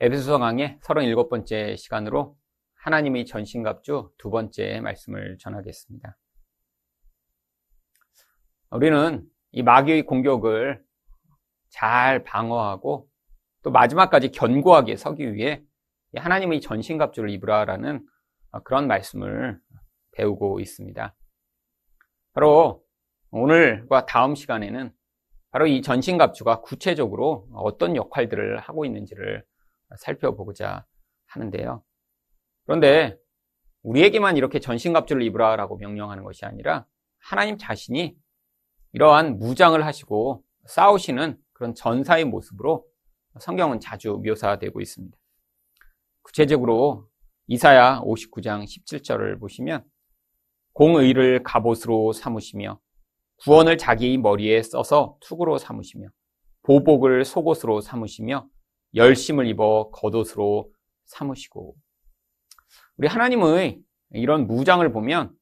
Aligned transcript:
에베소서 0.00 0.38
강의 0.38 0.78
37번째 0.84 1.76
시간으로 1.76 2.36
하나님의 2.76 3.26
전신갑주 3.26 4.12
두 4.16 4.30
번째 4.30 4.80
말씀을 4.80 5.38
전하겠습니다. 5.38 6.16
우리는 8.70 9.28
이 9.50 9.64
마귀의 9.64 10.02
공격을 10.06 10.80
잘 11.70 12.22
방어하고 12.22 13.08
또 13.64 13.70
마지막까지 13.72 14.30
견고하게 14.30 14.94
서기 14.94 15.34
위해 15.34 15.64
하나님의 16.14 16.60
전신갑주를 16.60 17.30
입으라라는 17.30 18.06
그런 18.62 18.86
말씀을 18.86 19.58
배우고 20.12 20.60
있습니다. 20.60 21.16
바로 22.34 22.84
오늘과 23.32 24.06
다음 24.06 24.36
시간에는 24.36 24.92
바로 25.50 25.66
이 25.66 25.82
전신갑주가 25.82 26.60
구체적으로 26.60 27.48
어떤 27.52 27.96
역할들을 27.96 28.60
하고 28.60 28.84
있는지를 28.84 29.44
살펴보고자 29.96 30.86
하는데요. 31.26 31.82
그런데 32.64 33.16
우리에게만 33.82 34.36
이렇게 34.36 34.58
전신갑주를 34.60 35.22
입으라라고 35.22 35.76
명령하는 35.76 36.24
것이 36.24 36.44
아니라 36.44 36.86
하나님 37.18 37.56
자신이 37.56 38.16
이러한 38.92 39.38
무장을 39.38 39.84
하시고 39.84 40.44
싸우시는 40.66 41.38
그런 41.52 41.74
전사의 41.74 42.24
모습으로 42.26 42.86
성경은 43.40 43.80
자주 43.80 44.20
묘사되고 44.24 44.80
있습니다. 44.80 45.16
구체적으로 46.22 47.08
이사야 47.46 48.00
59장 48.00 48.64
17절을 48.64 49.40
보시면 49.40 49.84
공의를 50.72 51.42
갑옷으로 51.42 52.12
삼으시며 52.12 52.78
구원을 53.44 53.78
자기 53.78 54.18
머리에 54.18 54.62
써서 54.62 55.16
투구로 55.20 55.58
삼으시며 55.58 56.08
보복을 56.62 57.24
속옷으로 57.24 57.80
삼으시며 57.80 58.46
열심을 58.94 59.46
입어 59.46 59.90
겉옷으로 59.90 60.72
삼으시고 61.06 61.76
우리 62.96 63.08
하나님의 63.08 63.80
이런 64.10 64.46
무장을 64.46 64.90
보면 64.92 65.32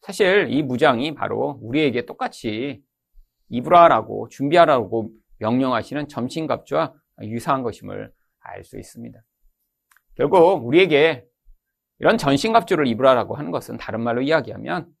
사실 0.00 0.48
이 0.50 0.62
무장이 0.62 1.14
바로 1.14 1.58
우리에게 1.62 2.04
똑같이 2.04 2.82
입으라라고 3.48 4.28
준비하라고 4.28 5.10
명령하시는 5.38 6.08
점심갑주와 6.08 6.94
유사한 7.22 7.62
것임을 7.62 8.12
알 8.40 8.64
수 8.64 8.78
있습니다. 8.78 9.18
결국 10.16 10.66
우리에게 10.66 11.24
이런 11.98 12.18
전신갑주를 12.18 12.86
입으라라고 12.86 13.34
하는 13.34 13.50
것은 13.50 13.78
다른 13.78 14.02
말로 14.02 14.20
이야기하면 14.20 14.92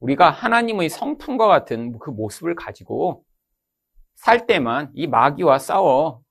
우리가 0.00 0.30
하나님의 0.30 0.88
성품과 0.88 1.46
같은 1.46 1.98
그 1.98 2.10
모습을 2.10 2.54
가지고 2.54 3.24
살 4.14 4.46
때만 4.46 4.90
이 4.94 5.06
마귀와 5.06 5.58
싸워 5.58 6.21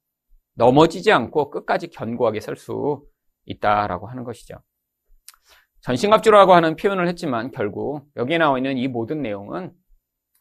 넘어지지 0.61 1.11
않고 1.11 1.49
끝까지 1.49 1.87
견고하게 1.87 2.39
설 2.39 2.55
수 2.55 3.03
있다라고 3.45 4.07
하는 4.07 4.23
것이죠. 4.23 4.57
전신갑주라고 5.81 6.53
하는 6.53 6.75
표현을 6.75 7.07
했지만 7.07 7.49
결국 7.49 8.05
여기에 8.15 8.37
나와 8.37 8.59
있는 8.59 8.77
이 8.77 8.87
모든 8.87 9.23
내용은 9.23 9.73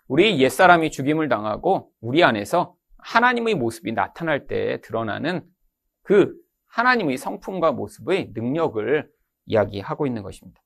우리 0.06 0.38
옛사람이 0.42 0.90
죽임을 0.90 1.30
당하고 1.30 1.90
우리 2.02 2.22
안에서 2.22 2.74
하나님의 2.98 3.54
모습이 3.54 3.92
나타날 3.92 4.46
때 4.46 4.82
드러나는 4.82 5.42
그 6.02 6.34
하나님의 6.66 7.16
성품과 7.16 7.72
모습의 7.72 8.32
능력을 8.34 9.10
이야기하고 9.46 10.06
있는 10.06 10.22
것입니다. 10.22 10.60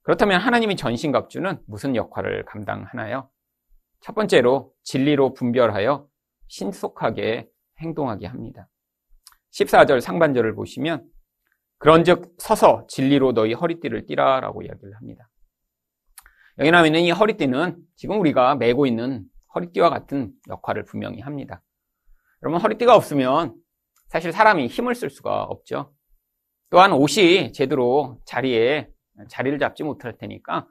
그렇다면 0.00 0.40
하나님의 0.40 0.76
전신갑주는 0.76 1.60
무슨 1.66 1.94
역할을 1.94 2.46
감당하나요? 2.46 3.28
첫 4.00 4.14
번째로 4.14 4.72
진리로 4.82 5.34
분별하여 5.34 6.06
신속하게 6.48 7.51
행동하게 7.82 8.26
합니다. 8.26 8.68
14절 9.52 10.00
상반절을 10.00 10.54
보시면 10.54 11.04
그런즉 11.78 12.34
서서 12.38 12.86
진리로 12.88 13.32
너희 13.32 13.52
허리띠를 13.52 14.06
띠라라고 14.06 14.62
이야기를 14.62 14.94
합니다. 14.94 15.28
여기 16.58 16.70
나와 16.70 16.86
있는 16.86 17.00
이 17.00 17.10
허리띠는 17.10 17.76
지금 17.96 18.20
우리가 18.20 18.54
메고 18.54 18.86
있는 18.86 19.24
허리띠와 19.54 19.90
같은 19.90 20.32
역할을 20.48 20.84
분명히 20.84 21.20
합니다. 21.20 21.62
여러분 22.42 22.60
허리띠가 22.60 22.94
없으면 22.94 23.54
사실 24.08 24.32
사람이 24.32 24.66
힘을 24.68 24.94
쓸 24.94 25.10
수가 25.10 25.44
없죠. 25.44 25.92
또한 26.70 26.92
옷이 26.92 27.52
제대로 27.52 28.20
자리에 28.24 28.88
자리를 29.28 29.58
잡지 29.58 29.82
못할 29.82 30.16
테니까 30.16 30.66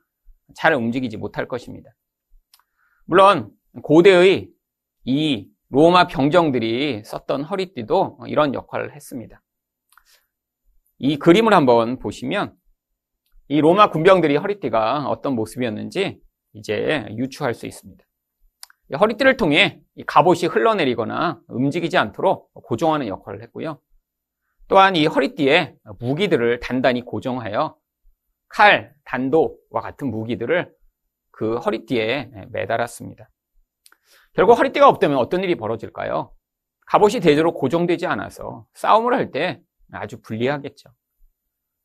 잘 0.56 0.74
움직이지 0.74 1.18
못할 1.18 1.48
것입니다. 1.48 1.92
물론 3.06 3.52
고대의 3.84 4.50
이 5.04 5.51
로마 5.72 6.06
병정들이 6.06 7.04
썼던 7.06 7.44
허리띠도 7.44 8.20
이런 8.28 8.54
역할을 8.54 8.94
했습니다. 8.94 9.42
이 10.98 11.18
그림을 11.18 11.54
한번 11.54 11.98
보시면 11.98 12.54
이 13.48 13.62
로마 13.62 13.90
군병들이 13.90 14.36
허리띠가 14.36 15.08
어떤 15.08 15.34
모습이었는지 15.34 16.22
이제 16.54 17.06
유추할 17.12 17.54
수 17.54 17.68
있습니다. 17.68 18.04
허리띠를 19.00 19.38
통해 19.38 19.82
갑옷이 20.06 20.48
흘러내리거나 20.52 21.40
움직이지 21.48 21.98
않도록 21.98 22.52
고정하는 22.54 23.08
역할을 23.08 23.42
했고요. 23.44 23.80
또한 24.68 24.98
이 24.98 25.06
허리띠에 25.06 25.76
무기들을 26.00 26.60
단단히 26.60 27.02
고정하여 27.02 27.78
칼, 28.50 28.94
단도와 29.06 29.80
같은 29.82 30.12
무기들을 30.12 30.74
그 31.32 31.56
허리띠에 31.58 32.32
매달았습니다. 32.50 33.30
결국 34.34 34.58
허리띠가 34.58 34.88
없다면 34.88 35.18
어떤 35.18 35.44
일이 35.44 35.56
벌어질까요? 35.56 36.34
갑옷이 36.88 37.20
대대로 37.22 37.54
고정되지 37.54 38.08
않아서 38.08 38.66
싸움을 38.74 39.14
할 39.14 39.32
때 39.32 39.62
아주 39.94 40.22
불리하겠죠. 40.22 40.90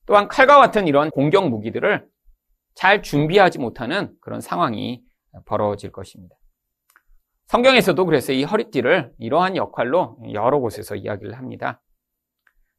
또한 0.06 0.28
칼과 0.28 0.58
같은 0.58 0.86
이런 0.86 1.10
공격 1.10 1.48
무기들을 1.48 2.08
잘 2.74 3.02
준비하지 3.02 3.58
못하는 3.58 4.14
그런 4.20 4.40
상황이 4.40 5.02
벌어질 5.44 5.90
것입니다. 5.90 6.36
성경에서도 7.46 8.04
그래서 8.06 8.32
이 8.32 8.44
허리띠를 8.44 9.12
이러한 9.18 9.56
역할로 9.56 10.18
여러 10.32 10.60
곳에서 10.60 10.94
이야기를 10.94 11.36
합니다. 11.36 11.82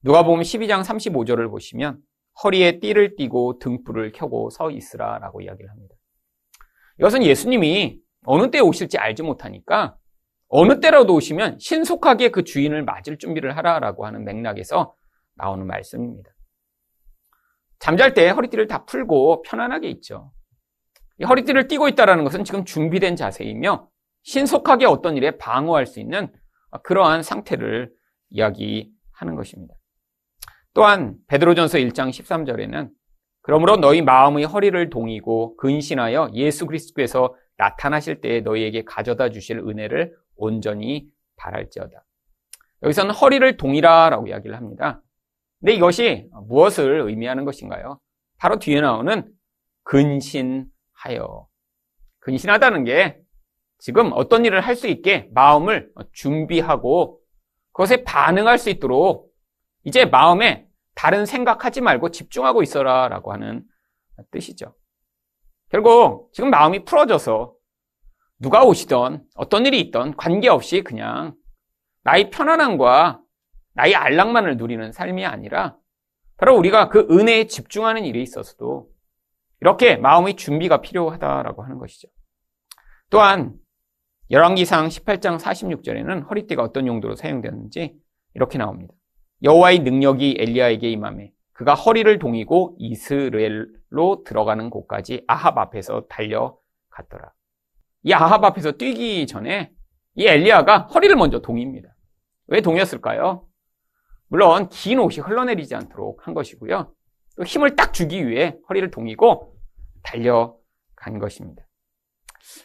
누가 0.01 0.23
보면 0.23 0.43
12장 0.43 0.83
35절을 0.83 1.49
보시면 1.49 1.99
허리에 2.43 2.79
띠를 2.79 3.15
띠고 3.15 3.59
등불을 3.59 4.11
켜고 4.13 4.49
서 4.49 4.71
있으라 4.71 5.19
라고 5.19 5.41
이야기를 5.41 5.69
합니다. 5.69 5.95
이것은 6.99 7.23
예수님이 7.23 7.99
어느 8.27 8.51
때 8.51 8.59
오실지 8.59 8.97
알지 8.97 9.23
못하니까 9.23 9.95
어느 10.49 10.81
때라도 10.81 11.15
오시면 11.15 11.59
신속하게 11.59 12.29
그 12.29 12.43
주인을 12.43 12.83
맞을 12.83 13.17
준비를 13.17 13.55
하라라고 13.55 14.05
하는 14.05 14.25
맥락에서 14.25 14.93
나오는 15.35 15.65
말씀입니다. 15.65 16.29
잠잘 17.79 18.13
때 18.13 18.29
허리띠를 18.29 18.67
다 18.67 18.83
풀고 18.83 19.43
편안하게 19.43 19.89
있죠. 19.91 20.31
허리띠를 21.25 21.69
띠고 21.69 21.87
있다는 21.87 22.25
것은 22.25 22.43
지금 22.43 22.65
준비된 22.65 23.15
자세이며 23.15 23.87
신속하게 24.23 24.85
어떤 24.85 25.15
일에 25.15 25.37
방어할 25.37 25.85
수 25.85 26.01
있는 26.01 26.29
그러한 26.83 27.23
상태를 27.23 27.91
이야기하는 28.29 29.35
것입니다. 29.35 29.73
또한 30.73 31.15
베드로전서 31.27 31.77
1장 31.77 32.09
13절에는 32.09 32.89
그러므로 33.41 33.77
너희 33.77 34.01
마음의 34.01 34.43
허리를 34.43 34.89
동이고 34.89 35.55
근신하여 35.55 36.31
예수 36.33 36.65
그리스도께서 36.65 37.33
나타나실 37.57 38.21
때에 38.21 38.41
너희에게 38.41 38.83
가져다 38.83 39.29
주실 39.29 39.59
은혜를 39.59 40.15
온전히 40.35 41.07
바랄지어다. 41.37 42.03
여기서는 42.83 43.11
허리를 43.13 43.57
동이라라고 43.57 44.27
이야기를 44.27 44.55
합니다. 44.55 45.01
근데 45.59 45.73
이것이 45.73 46.29
무엇을 46.47 47.01
의미하는 47.01 47.45
것인가요? 47.45 47.99
바로 48.37 48.59
뒤에 48.59 48.81
나오는 48.81 49.27
근신하여. 49.83 51.47
근신하다는 52.19 52.83
게 52.83 53.19
지금 53.79 54.11
어떤 54.13 54.45
일을 54.45 54.61
할 54.61 54.75
수 54.75 54.87
있게 54.87 55.29
마음을 55.33 55.91
준비하고 56.13 57.19
그것에 57.71 58.03
반응할 58.03 58.57
수 58.59 58.69
있도록 58.69 59.31
이제 59.83 60.05
마음에 60.05 60.67
다른 60.95 61.25
생각하지 61.25 61.81
말고 61.81 62.09
집중하고 62.11 62.61
있어라 62.63 63.07
라고 63.07 63.31
하는 63.31 63.63
뜻이죠. 64.31 64.73
결국 65.69 66.29
지금 66.33 66.49
마음이 66.49 66.85
풀어져서 66.85 67.53
누가 68.39 68.63
오시던 68.63 69.25
어떤 69.35 69.65
일이 69.65 69.79
있던 69.81 70.15
관계없이 70.15 70.81
그냥 70.81 71.35
나의 72.03 72.29
편안함과 72.29 73.21
나의 73.73 73.95
안락만을 73.95 74.57
누리는 74.57 74.91
삶이 74.91 75.25
아니라 75.25 75.77
바로 76.37 76.55
우리가 76.55 76.89
그 76.89 77.07
은혜에 77.09 77.47
집중하는 77.47 78.05
일에 78.05 78.21
있어서도 78.21 78.89
이렇게 79.61 79.97
마음의 79.97 80.35
준비가 80.35 80.81
필요하다라고 80.81 81.63
하는 81.63 81.77
것이죠. 81.79 82.07
또한 83.09 83.55
열왕기상 84.29 84.87
18장 84.87 85.39
46절에는 85.39 86.29
허리띠가 86.29 86.61
어떤 86.61 86.85
용도로 86.85 87.15
사용되었는지 87.15 87.95
이렇게 88.35 88.57
나옵니다. 88.57 88.93
여호와의 89.43 89.79
능력이 89.79 90.37
엘리야에게 90.39 90.91
임함에 90.91 91.31
그가 91.57 91.73
허리를 91.73 92.19
동이고 92.19 92.75
이스라엘로 92.77 94.23
들어가는 94.25 94.69
곳까지 94.69 95.23
아합 95.25 95.57
앞에서 95.57 96.05
달려갔더라. 96.07 97.33
이 98.03 98.13
아합 98.13 98.43
앞에서 98.43 98.73
뛰기 98.73 99.25
전에 99.25 99.71
이 100.13 100.27
엘리야가 100.27 100.83
허리를 100.93 101.15
먼저 101.15 101.39
동입니다. 101.39 101.89
왜 102.45 102.61
동였을까요? 102.61 103.47
물론 104.27 104.69
긴 104.69 104.99
옷이 104.99 105.17
흘러내리지 105.17 105.73
않도록 105.73 106.27
한 106.27 106.35
것이고요. 106.35 106.93
또 107.37 107.43
힘을 107.43 107.75
딱 107.75 107.91
주기 107.91 108.27
위해 108.27 108.55
허리를 108.69 108.91
동이고 108.91 109.55
달려간 110.03 111.17
것입니다. 111.19 111.63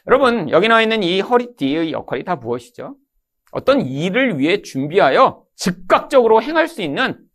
여러분, 0.06 0.50
여기 0.50 0.68
나와 0.68 0.82
있는 0.82 1.02
이 1.02 1.20
허리띠의 1.22 1.92
역할이 1.92 2.24
다 2.24 2.36
무엇이죠? 2.36 2.96
어떤 3.52 3.80
일을 3.80 4.38
위해 4.38 4.60
준비하여 4.60 5.44
즉각적으로 5.56 6.42
행할 6.42 6.68
수 6.68 6.82
있는 6.82 7.26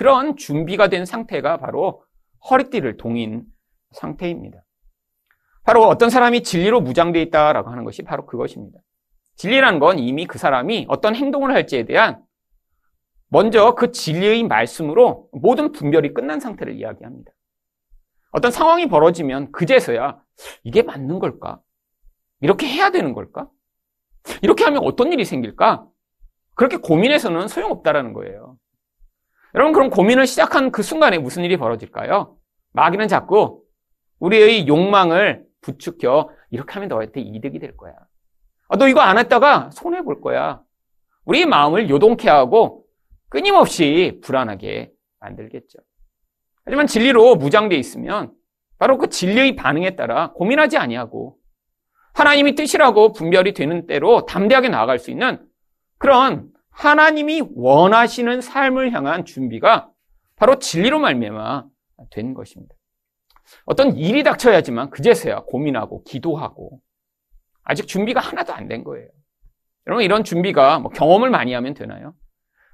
그런 0.00 0.38
준비가 0.38 0.88
된 0.88 1.04
상태가 1.04 1.58
바로 1.58 2.02
허리띠를 2.48 2.96
동인 2.96 3.44
상태입니다. 3.90 4.64
바로 5.62 5.82
어떤 5.82 6.08
사람이 6.08 6.42
진리로 6.42 6.80
무장되어 6.80 7.20
있다라고 7.20 7.68
하는 7.68 7.84
것이 7.84 8.00
바로 8.00 8.24
그것입니다. 8.24 8.78
진리란 9.36 9.78
건 9.78 9.98
이미 9.98 10.24
그 10.24 10.38
사람이 10.38 10.86
어떤 10.88 11.14
행동을 11.14 11.52
할지에 11.52 11.84
대한 11.84 12.24
먼저 13.28 13.74
그 13.74 13.92
진리의 13.92 14.44
말씀으로 14.44 15.28
모든 15.32 15.70
분별이 15.70 16.14
끝난 16.14 16.40
상태를 16.40 16.76
이야기합니다. 16.76 17.30
어떤 18.30 18.50
상황이 18.50 18.88
벌어지면 18.88 19.52
그제서야 19.52 20.18
이게 20.64 20.80
맞는 20.80 21.18
걸까? 21.18 21.60
이렇게 22.40 22.66
해야 22.66 22.88
되는 22.88 23.12
걸까? 23.12 23.50
이렇게 24.40 24.64
하면 24.64 24.82
어떤 24.82 25.12
일이 25.12 25.26
생길까? 25.26 25.86
그렇게 26.54 26.78
고민해서는 26.78 27.48
소용없다라는 27.48 28.14
거예요. 28.14 28.56
여러분, 29.54 29.72
그럼 29.72 29.90
고민을 29.90 30.26
시작한 30.26 30.70
그 30.70 30.82
순간에 30.82 31.18
무슨 31.18 31.44
일이 31.44 31.56
벌어질까요? 31.56 32.36
마귀는 32.72 33.08
자꾸 33.08 33.62
우리의 34.20 34.68
욕망을 34.68 35.44
부추겨 35.60 36.30
이렇게 36.50 36.72
하면 36.74 36.88
너한테 36.88 37.20
이득이 37.20 37.58
될 37.58 37.76
거야. 37.76 37.94
아, 38.68 38.76
너 38.76 38.88
이거 38.88 39.00
안 39.00 39.18
했다가 39.18 39.70
손해 39.72 40.02
볼 40.02 40.20
거야. 40.20 40.60
우리 41.24 41.46
마음을 41.46 41.90
요동케 41.90 42.28
하고 42.28 42.84
끊임없이 43.28 44.20
불안하게 44.22 44.92
만들겠죠. 45.20 45.78
하지만 46.64 46.86
진리로 46.86 47.36
무장되어 47.36 47.78
있으면 47.78 48.32
바로 48.78 48.98
그 48.98 49.08
진리의 49.08 49.56
반응에 49.56 49.96
따라 49.96 50.32
고민하지 50.32 50.78
아니하고 50.78 51.36
하나님이 52.14 52.54
뜻이라고 52.54 53.12
분별이 53.12 53.54
되는 53.54 53.86
대로 53.86 54.24
담대하게 54.26 54.68
나아갈 54.68 54.98
수 54.98 55.10
있는 55.10 55.44
그런 55.98 56.50
하나님이 56.80 57.42
원하시는 57.54 58.40
삶을 58.40 58.92
향한 58.92 59.26
준비가 59.26 59.90
바로 60.36 60.58
진리로 60.58 60.98
말미암아 60.98 61.64
된 62.10 62.32
것입니다. 62.32 62.74
어떤 63.66 63.96
일이 63.96 64.22
닥쳐야지만 64.22 64.88
그제서야 64.90 65.42
고민하고 65.46 66.02
기도하고 66.04 66.80
아직 67.64 67.86
준비가 67.86 68.20
하나도 68.20 68.54
안 68.54 68.66
된 68.68 68.82
거예요. 68.84 69.08
여러분 69.86 70.04
이런 70.04 70.24
준비가 70.24 70.78
뭐 70.78 70.90
경험을 70.90 71.28
많이 71.28 71.52
하면 71.52 71.74
되나요? 71.74 72.14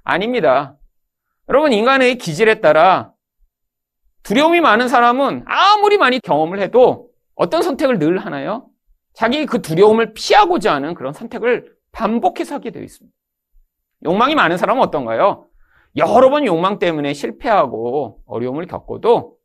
아닙니다. 0.04 0.76
여러분 1.48 1.72
인간의 1.72 2.18
기질에 2.18 2.60
따라 2.60 3.12
두려움이 4.22 4.60
많은 4.60 4.88
사람은 4.88 5.44
아무리 5.46 5.98
많이 5.98 6.20
경험을 6.20 6.60
해도 6.60 7.10
어떤 7.34 7.62
선택을 7.62 7.98
늘 7.98 8.18
하나요? 8.18 8.68
자기 9.14 9.46
그 9.46 9.62
두려움을 9.62 10.12
피하고자 10.14 10.74
하는 10.74 10.94
그런 10.94 11.12
선택을 11.12 11.74
반복해서 11.90 12.56
하게 12.56 12.70
되어 12.70 12.82
있습니다. 12.82 13.16
욕망이 14.04 14.34
많은 14.34 14.56
사람은 14.56 14.82
어떤가요? 14.82 15.46
여러 15.96 16.28
번 16.30 16.44
욕망 16.46 16.78
때문에 16.78 17.14
실패하고 17.14 18.20
어려움을 18.26 18.66
겪어도 18.66 19.36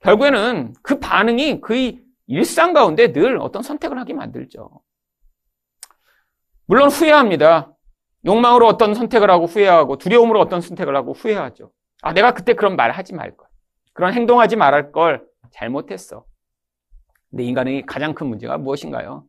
결국에는 0.00 0.74
그 0.82 0.98
반응이 0.98 1.60
그의 1.60 2.00
일상 2.26 2.72
가운데 2.72 3.12
늘 3.12 3.38
어떤 3.38 3.62
선택을 3.62 3.98
하게 3.98 4.14
만들죠. 4.14 4.70
물론 6.66 6.88
후회합니다. 6.88 7.72
욕망으로 8.24 8.66
어떤 8.66 8.94
선택을 8.94 9.30
하고 9.30 9.46
후회하고 9.46 9.96
두려움으로 9.96 10.40
어떤 10.40 10.60
선택을 10.60 10.94
하고 10.96 11.12
후회하죠. 11.12 11.70
아, 12.02 12.12
내가 12.12 12.32
그때 12.32 12.54
그런 12.54 12.76
말 12.76 12.90
하지 12.90 13.14
말 13.14 13.36
걸. 13.36 13.48
그런 13.92 14.12
행동하지 14.12 14.56
말할 14.56 14.92
걸 14.92 15.26
잘못했어. 15.50 16.24
근데 17.30 17.44
인간의 17.44 17.82
가장 17.86 18.14
큰 18.14 18.26
문제가 18.26 18.58
무엇인가요? 18.58 19.24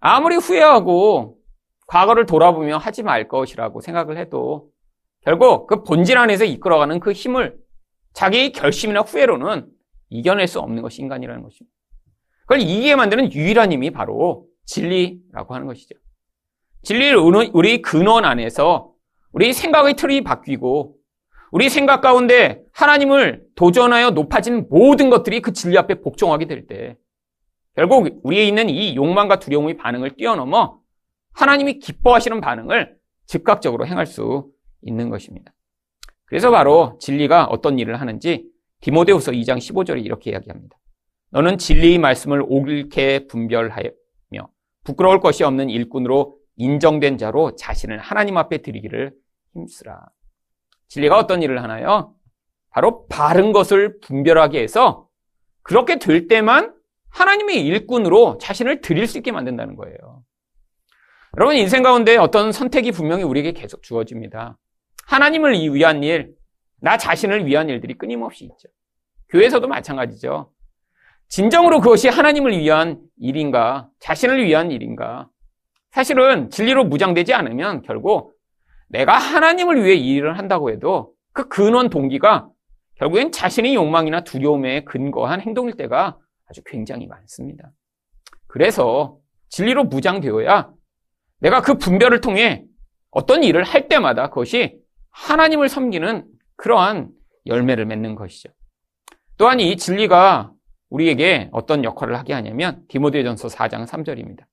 아무리 0.00 0.36
후회하고 0.36 1.38
과거를 1.86 2.26
돌아보며 2.26 2.78
하지 2.78 3.02
말 3.02 3.28
것이라고 3.28 3.80
생각을 3.80 4.18
해도 4.18 4.70
결국 5.22 5.66
그 5.66 5.82
본질 5.82 6.18
안에서 6.18 6.44
이끌어가는 6.44 7.00
그 7.00 7.12
힘을 7.12 7.56
자기의 8.12 8.52
결심이나 8.52 9.00
후회로는 9.00 9.68
이겨낼 10.10 10.46
수 10.46 10.60
없는 10.60 10.82
것이 10.82 11.02
인간이라는 11.02 11.42
것입니다. 11.42 11.74
그걸 12.42 12.60
이기게 12.60 12.94
만드는 12.96 13.32
유일한 13.32 13.72
힘이 13.72 13.90
바로 13.90 14.46
진리라고 14.66 15.54
하는 15.54 15.66
것이죠. 15.66 15.96
진리를 16.82 17.16
우리 17.52 17.82
근원 17.82 18.24
안에서 18.24 18.92
우리 19.32 19.52
생각의 19.52 19.94
틀이 19.94 20.22
바뀌고 20.22 20.94
우리 21.50 21.68
생각 21.68 22.00
가운데 22.00 22.62
하나님을 22.72 23.44
도전하여 23.54 24.10
높아진 24.10 24.66
모든 24.70 25.10
것들이 25.10 25.40
그 25.40 25.52
진리 25.52 25.76
앞에 25.78 26.00
복종하게 26.00 26.46
될 26.46 26.66
때 26.66 26.96
결국 27.74 28.20
우리에 28.22 28.44
있는 28.46 28.68
이 28.70 28.96
욕망과 28.96 29.38
두려움의 29.38 29.76
반응을 29.76 30.16
뛰어넘어 30.16 30.78
하나님이 31.36 31.78
기뻐하시는 31.78 32.40
반응을 32.40 32.96
즉각적으로 33.26 33.86
행할 33.86 34.06
수 34.06 34.50
있는 34.82 35.10
것입니다. 35.10 35.52
그래서 36.24 36.50
바로 36.50 36.98
진리가 37.00 37.44
어떤 37.44 37.78
일을 37.78 38.00
하는지 38.00 38.44
디모데후서 38.80 39.32
2장 39.32 39.58
15절에 39.58 40.04
이렇게 40.04 40.30
이야기합니다. 40.30 40.76
너는 41.30 41.58
진리의 41.58 41.98
말씀을 41.98 42.42
옳게 42.46 43.26
분별하며 43.26 43.90
부끄러울 44.84 45.20
것이 45.20 45.44
없는 45.44 45.68
일꾼으로 45.68 46.38
인정된 46.56 47.18
자로 47.18 47.54
자신을 47.56 47.98
하나님 47.98 48.38
앞에 48.38 48.58
드리기를 48.58 49.12
힘쓰라. 49.52 50.06
진리가 50.88 51.18
어떤 51.18 51.42
일을 51.42 51.62
하나요? 51.62 52.14
바로 52.70 53.06
바른 53.08 53.52
것을 53.52 54.00
분별하게 54.00 54.62
해서 54.62 55.08
그렇게 55.62 55.98
될 55.98 56.28
때만 56.28 56.74
하나님의 57.10 57.64
일꾼으로 57.66 58.38
자신을 58.38 58.80
드릴 58.80 59.06
수 59.06 59.18
있게 59.18 59.32
만든다는 59.32 59.76
거예요. 59.76 60.15
여러분 61.38 61.54
인생 61.56 61.82
가운데 61.82 62.16
어떤 62.16 62.50
선택이 62.50 62.92
분명히 62.92 63.22
우리에게 63.22 63.52
계속 63.52 63.82
주어집니다. 63.82 64.56
하나님을 65.06 65.52
위한 65.74 66.02
일, 66.02 66.34
나 66.80 66.96
자신을 66.96 67.44
위한 67.44 67.68
일들이 67.68 67.92
끊임없이 67.92 68.44
있죠. 68.44 68.68
교회에서도 69.28 69.68
마찬가지죠. 69.68 70.50
진정으로 71.28 71.80
그것이 71.80 72.08
하나님을 72.08 72.56
위한 72.56 73.00
일인가, 73.18 73.90
자신을 74.00 74.44
위한 74.44 74.70
일인가. 74.70 75.28
사실은 75.90 76.48
진리로 76.48 76.84
무장되지 76.84 77.34
않으면 77.34 77.82
결국 77.82 78.34
내가 78.88 79.18
하나님을 79.18 79.84
위해 79.84 79.94
일을 79.94 80.38
한다고 80.38 80.70
해도 80.70 81.12
그 81.32 81.48
근원 81.48 81.90
동기가 81.90 82.48
결국엔 82.94 83.30
자신의 83.30 83.74
욕망이나 83.74 84.24
두려움에 84.24 84.84
근거한 84.84 85.42
행동일 85.42 85.76
때가 85.76 86.16
아주 86.48 86.62
굉장히 86.64 87.06
많습니다. 87.06 87.72
그래서 88.46 89.18
진리로 89.50 89.84
무장되어야 89.84 90.75
내가 91.40 91.60
그 91.60 91.74
분별을 91.74 92.20
통해 92.20 92.64
어떤 93.10 93.42
일을 93.42 93.64
할 93.64 93.88
때마다 93.88 94.28
그것이 94.28 94.78
하나님을 95.10 95.68
섬기는 95.68 96.26
그러한 96.56 97.10
열매를 97.46 97.86
맺는 97.86 98.14
것이죠. 98.14 98.50
또한 99.38 99.60
이 99.60 99.76
진리가 99.76 100.52
우리에게 100.90 101.48
어떤 101.52 101.84
역할을 101.84 102.18
하게 102.18 102.32
하냐면 102.32 102.82
디모데전서 102.88 103.48
4장 103.48 103.86
3절입니다. 103.86 104.44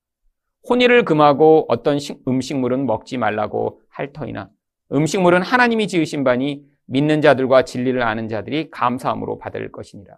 혼의를 0.69 1.03
금하고 1.03 1.65
어떤 1.67 1.99
음식물은 2.27 2.85
먹지 2.85 3.17
말라고 3.17 3.81
할 3.89 4.13
터이나 4.13 4.49
음식물은 4.91 5.41
하나님이 5.41 5.87
지으신 5.87 6.23
바니 6.23 6.63
믿는 6.85 7.21
자들과 7.21 7.63
진리를 7.63 8.01
아는 8.01 8.27
자들이 8.27 8.69
감사함으로 8.69 9.37
받을 9.37 9.71
것이니라. 9.71 10.17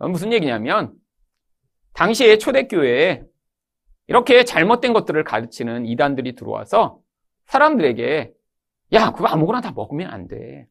무슨 0.00 0.32
얘기냐면 0.32 0.92
당시에 1.94 2.38
초대교회에 2.38 3.22
이렇게 4.08 4.44
잘못된 4.44 4.92
것들을 4.92 5.22
가르치는 5.24 5.86
이단들이 5.86 6.34
들어와서 6.34 6.98
사람들에게 7.46 8.32
야 8.94 9.12
그거 9.12 9.26
아무거나 9.28 9.60
다 9.60 9.72
먹으면 9.74 10.10
안 10.10 10.26
돼. 10.28 10.66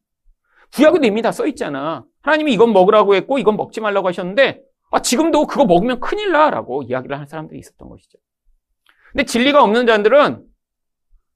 구약에도 0.74 1.06
이미 1.06 1.22
다 1.22 1.30
써 1.30 1.46
있잖아. 1.46 2.04
하나님이 2.22 2.52
이건 2.52 2.72
먹으라고 2.72 3.14
했고 3.14 3.38
이건 3.38 3.56
먹지 3.56 3.80
말라고 3.80 4.08
하셨는데 4.08 4.60
아, 4.90 5.00
지금도 5.00 5.46
그거 5.46 5.64
먹으면 5.64 6.00
큰일 6.00 6.32
나라고 6.32 6.82
이야기를 6.82 7.14
하는 7.16 7.26
사람들이 7.26 7.58
있었던 7.60 7.88
것이죠. 7.88 8.18
근데 9.12 9.24
진리가 9.24 9.62
없는 9.62 9.86
자들은 9.86 10.44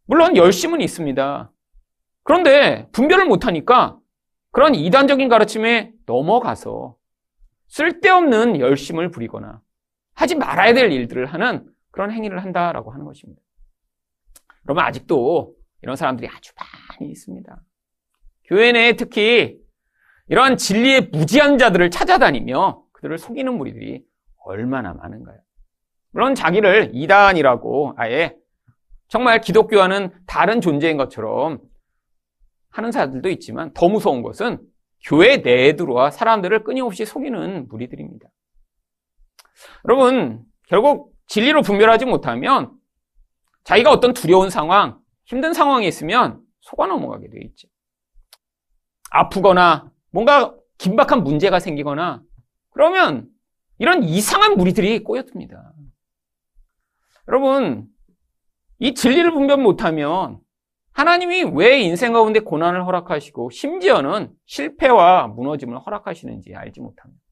물론 0.06 0.36
열심은 0.36 0.80
있습니다. 0.80 1.50
그런데 2.24 2.88
분별을 2.92 3.24
못하니까 3.26 3.98
그런 4.50 4.74
이단적인 4.74 5.28
가르침에 5.28 5.92
넘어가서 6.06 6.96
쓸데없는 7.68 8.60
열심을 8.60 9.10
부리거나 9.10 9.60
하지 10.14 10.34
말아야 10.34 10.74
될 10.74 10.92
일들을 10.92 11.26
하는 11.26 11.66
그런 11.92 12.10
행위를 12.10 12.42
한다라고 12.42 12.90
하는 12.90 13.04
것입니다. 13.04 13.40
그러면 14.62 14.84
아직도 14.84 15.54
이런 15.82 15.94
사람들이 15.94 16.28
아주 16.28 16.52
많이 16.98 17.10
있습니다. 17.10 17.62
교회 18.44 18.72
내에 18.72 18.94
특히 18.94 19.58
이러한 20.28 20.56
진리의 20.56 21.10
무지한 21.12 21.58
자들을 21.58 21.90
찾아다니며 21.90 22.84
그들을 22.92 23.18
속이는 23.18 23.56
무리들이 23.56 24.04
얼마나 24.44 24.94
많은가요? 24.94 25.38
물론 26.10 26.34
자기를 26.34 26.90
이단이라고 26.94 27.94
아예 27.96 28.36
정말 29.08 29.40
기독교와는 29.40 30.12
다른 30.26 30.60
존재인 30.60 30.96
것처럼 30.96 31.60
하는 32.70 32.92
사람들도 32.92 33.28
있지만 33.30 33.72
더 33.74 33.88
무서운 33.88 34.22
것은 34.22 34.58
교회 35.04 35.38
내에 35.38 35.76
들어와 35.76 36.10
사람들을 36.10 36.64
끊임없이 36.64 37.04
속이는 37.04 37.68
무리들입니다. 37.68 38.28
여러분, 39.84 40.44
결국 40.68 41.11
진리로 41.32 41.62
분별하지 41.62 42.04
못하면 42.04 42.76
자기가 43.64 43.90
어떤 43.90 44.12
두려운 44.12 44.50
상황, 44.50 45.00
힘든 45.24 45.54
상황에 45.54 45.88
있으면 45.88 46.42
속아 46.60 46.86
넘어가게 46.86 47.30
되어 47.30 47.40
있죠. 47.44 47.68
아프거나 49.10 49.90
뭔가 50.10 50.54
긴박한 50.76 51.24
문제가 51.24 51.58
생기거나 51.58 52.22
그러면 52.68 53.30
이런 53.78 54.02
이상한 54.02 54.58
무리들이 54.58 55.02
꼬여듭니다. 55.04 55.72
여러분, 57.28 57.86
이 58.78 58.92
진리를 58.92 59.30
분별 59.32 59.56
못하면 59.56 60.38
하나님이 60.92 61.44
왜 61.54 61.80
인생 61.80 62.12
가운데 62.12 62.40
고난을 62.40 62.84
허락하시고 62.84 63.48
심지어는 63.48 64.34
실패와 64.44 65.28
무너짐을 65.28 65.78
허락하시는지 65.78 66.54
알지 66.54 66.80
못합니다. 66.80 67.22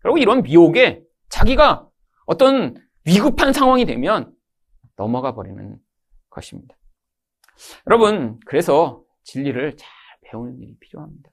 그리고 0.00 0.18
이런 0.18 0.42
미혹에 0.42 1.04
자기가 1.28 1.86
어떤 2.26 2.87
위급한 3.08 3.54
상황이 3.54 3.86
되면 3.86 4.30
넘어가 4.96 5.34
버리는 5.34 5.78
것입니다. 6.28 6.76
여러분, 7.86 8.38
그래서 8.44 9.02
진리를 9.24 9.76
잘 9.78 9.88
배우는 10.26 10.60
일이 10.60 10.76
필요합니다. 10.78 11.30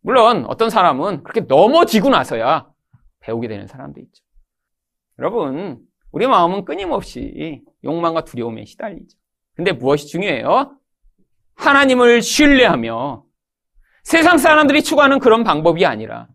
물론 0.00 0.44
어떤 0.46 0.70
사람은 0.70 1.22
그렇게 1.22 1.42
넘어지고 1.42 2.08
나서야 2.10 2.68
배우게 3.20 3.46
되는 3.46 3.68
사람도 3.68 4.00
있죠. 4.00 4.24
여러분, 5.20 5.78
우리 6.10 6.26
마음은 6.26 6.64
끊임없이 6.64 7.62
욕망과 7.84 8.24
두려움에 8.24 8.64
시달리죠. 8.64 9.16
근데 9.54 9.70
무엇이 9.70 10.08
중요해요? 10.08 10.76
하나님을 11.54 12.22
신뢰하며 12.22 13.24
세상 14.02 14.38
사람들이 14.38 14.82
추구하는 14.82 15.20
그런 15.20 15.44
방법이 15.44 15.86
아니라 15.86 16.28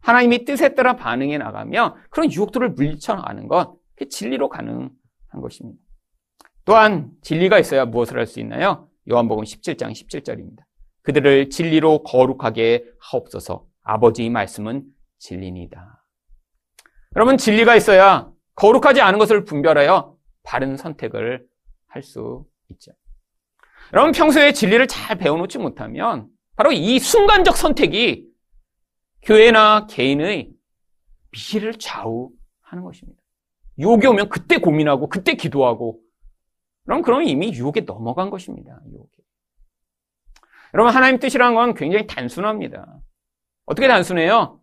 하나님의 0.00 0.44
뜻에 0.44 0.74
따라 0.74 0.96
반응해 0.96 1.38
나가며 1.38 1.96
그런 2.08 2.32
유혹들을 2.32 2.70
물리쳐 2.70 3.14
나가는 3.14 3.46
것, 3.46 3.79
그게 4.00 4.08
진리로 4.08 4.48
가능한 4.48 4.90
것입니다. 5.42 5.78
또한 6.64 7.10
진리가 7.20 7.58
있어야 7.58 7.84
무엇을 7.84 8.16
할 8.16 8.26
수 8.26 8.40
있나요? 8.40 8.88
요한복음 9.10 9.44
17장 9.44 9.92
17절입니다. 9.92 10.64
그들을 11.02 11.50
진리로 11.50 12.02
거룩하게 12.02 12.86
하옵소서 12.98 13.66
아버지의 13.82 14.30
말씀은 14.30 14.84
진리니다. 15.18 16.06
여러분 17.14 17.36
진리가 17.36 17.76
있어야 17.76 18.30
거룩하지 18.54 19.02
않은 19.02 19.18
것을 19.18 19.44
분별하여 19.44 20.16
바른 20.44 20.78
선택을 20.78 21.46
할 21.86 22.02
수 22.02 22.46
있죠. 22.70 22.92
여러분 23.92 24.12
평소에 24.12 24.52
진리를 24.52 24.86
잘 24.86 25.18
배워놓지 25.18 25.58
못하면 25.58 26.28
바로 26.56 26.72
이 26.72 26.98
순간적 26.98 27.56
선택이 27.56 28.30
교회나 29.22 29.86
개인의 29.88 30.52
미래를 31.32 31.74
좌우하는 31.74 32.82
것입니다. 32.84 33.19
유혹이 33.80 34.06
오면 34.06 34.28
그때 34.28 34.58
고민하고 34.58 35.08
그때 35.08 35.34
기도하고 35.34 36.00
그럼 36.84 37.02
그럼 37.02 37.22
이미 37.22 37.52
유혹에 37.52 37.80
넘어간 37.80 38.30
것입니다. 38.30 38.78
유혹에. 38.92 39.10
여러분 40.74 40.94
하나님 40.94 41.18
뜻이라는 41.18 41.54
건 41.54 41.74
굉장히 41.74 42.06
단순합니다. 42.06 43.00
어떻게 43.64 43.88
단순해요? 43.88 44.60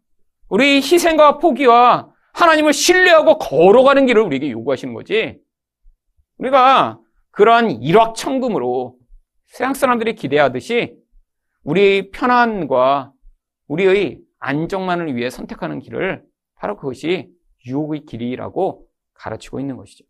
우리 0.50 0.76
희생과 0.78 1.40
포기와 1.40 2.14
하나님을 2.34 2.72
신뢰하고 2.74 3.40
걸어가는 3.40 4.06
길을 4.06 4.22
우리에게 4.22 4.52
요구하시는 4.52 4.94
거지. 4.94 5.40
우리가 6.38 7.00
그러한 7.32 7.72
일확천금으로 7.82 8.96
세상 9.48 9.74
사람들이 9.74 10.16
기대하듯이 10.16 10.96
우리의 11.64 12.12
편안과 12.12 13.12
우리의 13.68 14.20
안정만을 14.40 15.16
위해 15.16 15.30
선택하는 15.30 15.80
길을 15.80 16.24
바로 16.56 16.78
그것이 16.78 17.30
유혹의 17.66 18.06
길이라고 18.06 18.87
가르치고 19.20 19.60
있는 19.60 19.78
것이죠. 19.78 20.06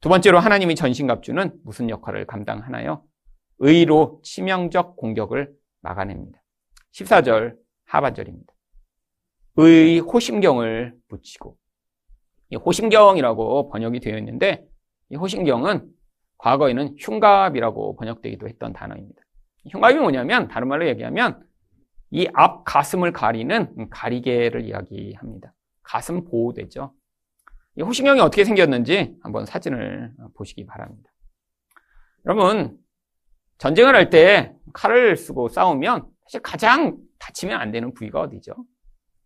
두 0.00 0.08
번째로 0.08 0.38
하나님의 0.38 0.74
전신갑주는 0.76 1.60
무슨 1.64 1.90
역할을 1.90 2.26
감당하나요? 2.26 3.04
의로 3.58 4.20
치명적 4.24 4.96
공격을 4.96 5.52
막아냅니다. 5.80 6.42
14절 6.92 7.56
하반절입니다. 7.84 8.52
의 9.58 10.00
호심경을 10.00 10.94
붙이고 11.08 11.56
이 12.50 12.56
호심경이라고 12.56 13.68
번역이 13.68 14.00
되어 14.00 14.18
있는데 14.18 14.64
이 15.10 15.16
호심경은 15.16 15.88
과거에는 16.38 16.96
흉갑이라고 16.98 17.96
번역되기도 17.96 18.48
했던 18.48 18.72
단어입니다. 18.72 19.22
흉갑이 19.70 19.98
뭐냐면 19.98 20.48
다른 20.48 20.68
말로 20.68 20.88
얘기하면 20.88 21.46
이 22.10 22.26
앞 22.34 22.64
가슴을 22.64 23.12
가리는 23.12 23.88
가리개를 23.88 24.64
이야기합니다. 24.64 25.54
가슴 25.82 26.24
보호대죠. 26.24 26.92
이 27.76 27.82
호신경이 27.82 28.20
어떻게 28.20 28.44
생겼는지 28.44 29.14
한번 29.22 29.46
사진을 29.46 30.12
보시기 30.34 30.66
바랍니다. 30.66 31.10
여러분 32.26 32.78
전쟁을 33.58 33.94
할 33.94 34.10
때 34.10 34.54
칼을 34.72 35.16
쓰고 35.16 35.48
싸우면 35.48 36.06
사실 36.24 36.40
가장 36.42 36.96
다치면 37.18 37.58
안 37.60 37.70
되는 37.72 37.94
부위가 37.94 38.20
어디죠? 38.20 38.52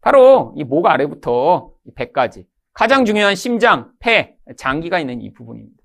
바로 0.01 0.55
이 0.57 0.65
목 0.65 0.87
아래부터 0.87 1.73
배까지 1.95 2.47
가장 2.73 3.05
중요한 3.05 3.35
심장, 3.35 3.91
폐, 4.01 4.37
장기가 4.57 4.99
있는 5.01 5.23
이 5.23 5.33
부분입니다. 5.33 5.83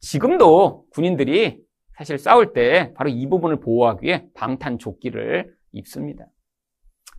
지금도 0.00 0.86
군인들이 0.90 1.60
사실 1.96 2.18
싸울 2.18 2.52
때 2.52 2.92
바로 2.94 3.10
이 3.10 3.26
부분을 3.28 3.60
보호하기 3.60 4.06
위해 4.06 4.24
방탄 4.34 4.78
조끼를 4.78 5.54
입습니다. 5.72 6.24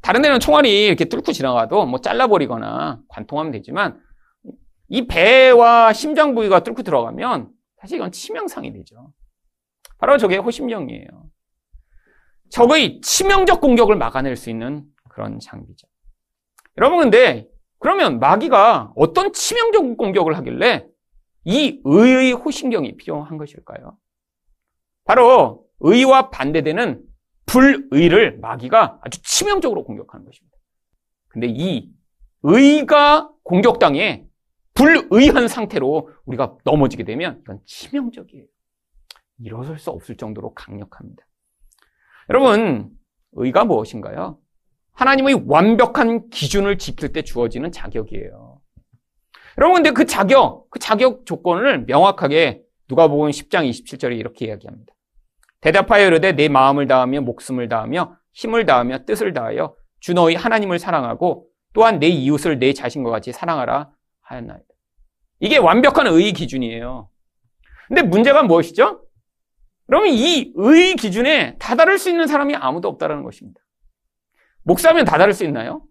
다른 0.01 0.21
데는 0.21 0.39
총알이 0.39 0.87
이렇게 0.87 1.05
뚫고 1.05 1.31
지나가도 1.33 1.85
뭐 1.85 1.99
잘라버리거나 1.99 3.01
관통하면 3.09 3.51
되지만 3.51 4.01
이 4.89 5.07
배와 5.07 5.93
심장 5.93 6.35
부위가 6.35 6.63
뚫고 6.63 6.83
들어가면 6.83 7.51
사실 7.79 7.97
이건 7.97 8.11
치명상이 8.11 8.73
되죠. 8.73 9.13
바로 9.99 10.17
저게 10.17 10.37
호심경이에요. 10.37 11.07
적의 12.49 13.01
치명적 13.01 13.61
공격을 13.61 13.95
막아낼 13.95 14.35
수 14.35 14.49
있는 14.49 14.83
그런 15.09 15.39
장비죠. 15.39 15.87
여러분 16.77 16.99
근데 16.99 17.47
그러면 17.77 18.19
마귀가 18.19 18.93
어떤 18.95 19.31
치명적 19.31 19.97
공격을 19.97 20.35
하길래 20.37 20.87
이 21.45 21.81
의의 21.83 22.33
호신경이 22.33 22.97
필요한 22.97 23.37
것일까요? 23.37 23.97
바로 25.05 25.65
의와 25.79 26.29
반대되는 26.29 27.03
불의를 27.45 28.39
마귀가 28.39 28.99
아주 29.01 29.21
치명적으로 29.23 29.83
공격하는 29.83 30.25
것입니다. 30.25 30.57
근데 31.29 31.47
이 31.47 31.91
의가 32.43 33.31
공격당해 33.43 34.28
불의한 34.79 35.49
상태로 35.49 36.09
우리가 36.25 36.55
넘어지게 36.63 37.03
되면 37.03 37.39
이건 37.41 37.59
치명적이에요. 37.65 38.45
일어설 39.39 39.77
수 39.77 39.89
없을 39.89 40.15
정도로 40.15 40.53
강력합니다. 40.53 41.25
여러분, 42.29 42.89
의가 43.33 43.65
무엇인가요? 43.65 44.39
하나님의 44.93 45.43
완벽한 45.47 46.29
기준을 46.29 46.77
지킬 46.77 47.11
때 47.11 47.21
주어지는 47.21 47.71
자격이에요. 47.71 48.61
여러분, 49.57 49.75
근데 49.75 49.91
그 49.91 50.05
자격, 50.05 50.69
그 50.69 50.79
자격 50.79 51.25
조건을 51.25 51.85
명확하게 51.85 52.61
누가복음 52.87 53.29
10장 53.29 53.69
27절에 53.69 54.17
이렇게 54.17 54.45
이야기합니다. 54.47 54.93
대답하여 55.61 56.07
이르되 56.07 56.31
내 56.33 56.47
마음을 56.47 56.87
다하며 56.87 57.21
목숨을 57.21 57.67
다하며 57.67 58.15
힘을 58.33 58.65
다하며 58.65 59.05
뜻을 59.05 59.33
다하여 59.33 59.75
주 59.99 60.13
너희 60.13 60.35
하나님을 60.35 60.79
사랑하고 60.79 61.47
또한 61.73 61.99
내 61.99 62.07
이웃을 62.07 62.59
내 62.59 62.71
자신과 62.73 63.09
같이 63.09 63.31
사랑하라 63.33 63.91
하였나이다. 64.21 64.68
이게 65.39 65.57
완벽한 65.57 66.07
의의 66.07 66.33
기준이에요. 66.33 67.09
근데 67.87 68.01
문제가 68.01 68.43
무엇이죠? 68.43 69.01
그러면 69.87 70.09
이 70.13 70.51
의의 70.55 70.95
기준에 70.95 71.57
다다를 71.57 71.97
수 71.97 72.09
있는 72.09 72.27
사람이 72.27 72.55
아무도 72.55 72.87
없다는 72.89 73.23
것입니다. 73.23 73.59
목사면 74.63 75.05
다다를 75.05 75.33
수 75.33 75.43
있나요? 75.45 75.83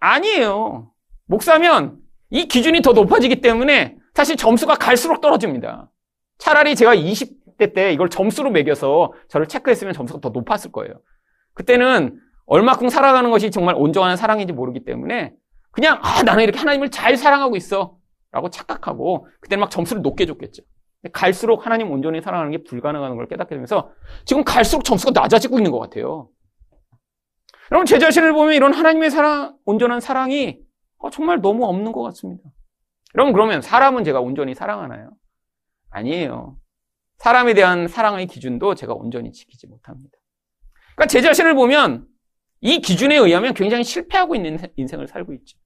아니에요. 0.00 0.90
목사면 1.26 1.98
이 2.30 2.48
기준이 2.48 2.82
더 2.82 2.92
높아지기 2.92 3.40
때문에 3.40 3.96
사실 4.14 4.36
점수가 4.36 4.76
갈수록 4.76 5.20
떨어집니다. 5.20 5.90
차라리 6.38 6.74
제가 6.74 6.96
20대 6.96 7.74
때 7.74 7.92
이걸 7.92 8.08
점수로 8.08 8.50
매겨서 8.50 9.12
저를 9.28 9.46
체크했으면 9.46 9.92
점수가 9.92 10.20
더 10.20 10.30
높았을 10.30 10.72
거예요. 10.72 10.94
그때는 11.54 12.18
얼마큼 12.46 12.88
살아가는 12.88 13.30
것이 13.30 13.50
정말 13.50 13.76
온전한 13.76 14.16
사랑인지 14.16 14.52
모르기 14.52 14.84
때문에 14.84 15.34
그냥 15.70 16.00
아 16.02 16.22
나는 16.24 16.42
이렇게 16.42 16.58
하나님을 16.58 16.90
잘 16.90 17.16
사랑하고 17.16 17.54
있어 17.56 17.99
라고 18.32 18.50
착각하고 18.50 19.26
그때는 19.40 19.60
막 19.60 19.70
점수를 19.70 20.02
높게 20.02 20.26
줬겠죠. 20.26 20.62
갈수록 21.12 21.64
하나님 21.66 21.90
온전히 21.90 22.20
사랑하는 22.20 22.52
게 22.52 22.62
불가능한 22.62 23.16
걸 23.16 23.26
깨닫게 23.26 23.54
되면서 23.54 23.90
지금 24.24 24.44
갈수록 24.44 24.84
점수가 24.84 25.18
낮아지고 25.18 25.58
있는 25.58 25.70
것 25.70 25.78
같아요. 25.78 26.28
여러분 27.72 27.86
제 27.86 27.98
자신을 27.98 28.32
보면 28.32 28.54
이런 28.54 28.72
하나님의 28.72 29.10
사랑, 29.10 29.56
온전한 29.64 30.00
사랑이 30.00 30.60
어, 30.98 31.10
정말 31.10 31.40
너무 31.40 31.64
없는 31.64 31.92
것 31.92 32.02
같습니다. 32.02 32.42
여러분 33.14 33.32
그러면 33.32 33.62
사람은 33.62 34.04
제가 34.04 34.20
온전히 34.20 34.54
사랑하나요? 34.54 35.10
아니에요. 35.90 36.56
사람에 37.16 37.54
대한 37.54 37.88
사랑의 37.88 38.26
기준도 38.26 38.74
제가 38.74 38.94
온전히 38.94 39.32
지키지 39.32 39.66
못합니다. 39.66 40.10
그러니까 40.94 41.06
제 41.06 41.20
자신을 41.20 41.54
보면 41.54 42.06
이 42.60 42.80
기준에 42.80 43.16
의하면 43.16 43.54
굉장히 43.54 43.84
실패하고 43.84 44.34
있는 44.34 44.58
인생을 44.76 45.08
살고 45.08 45.32
있죠. 45.34 45.58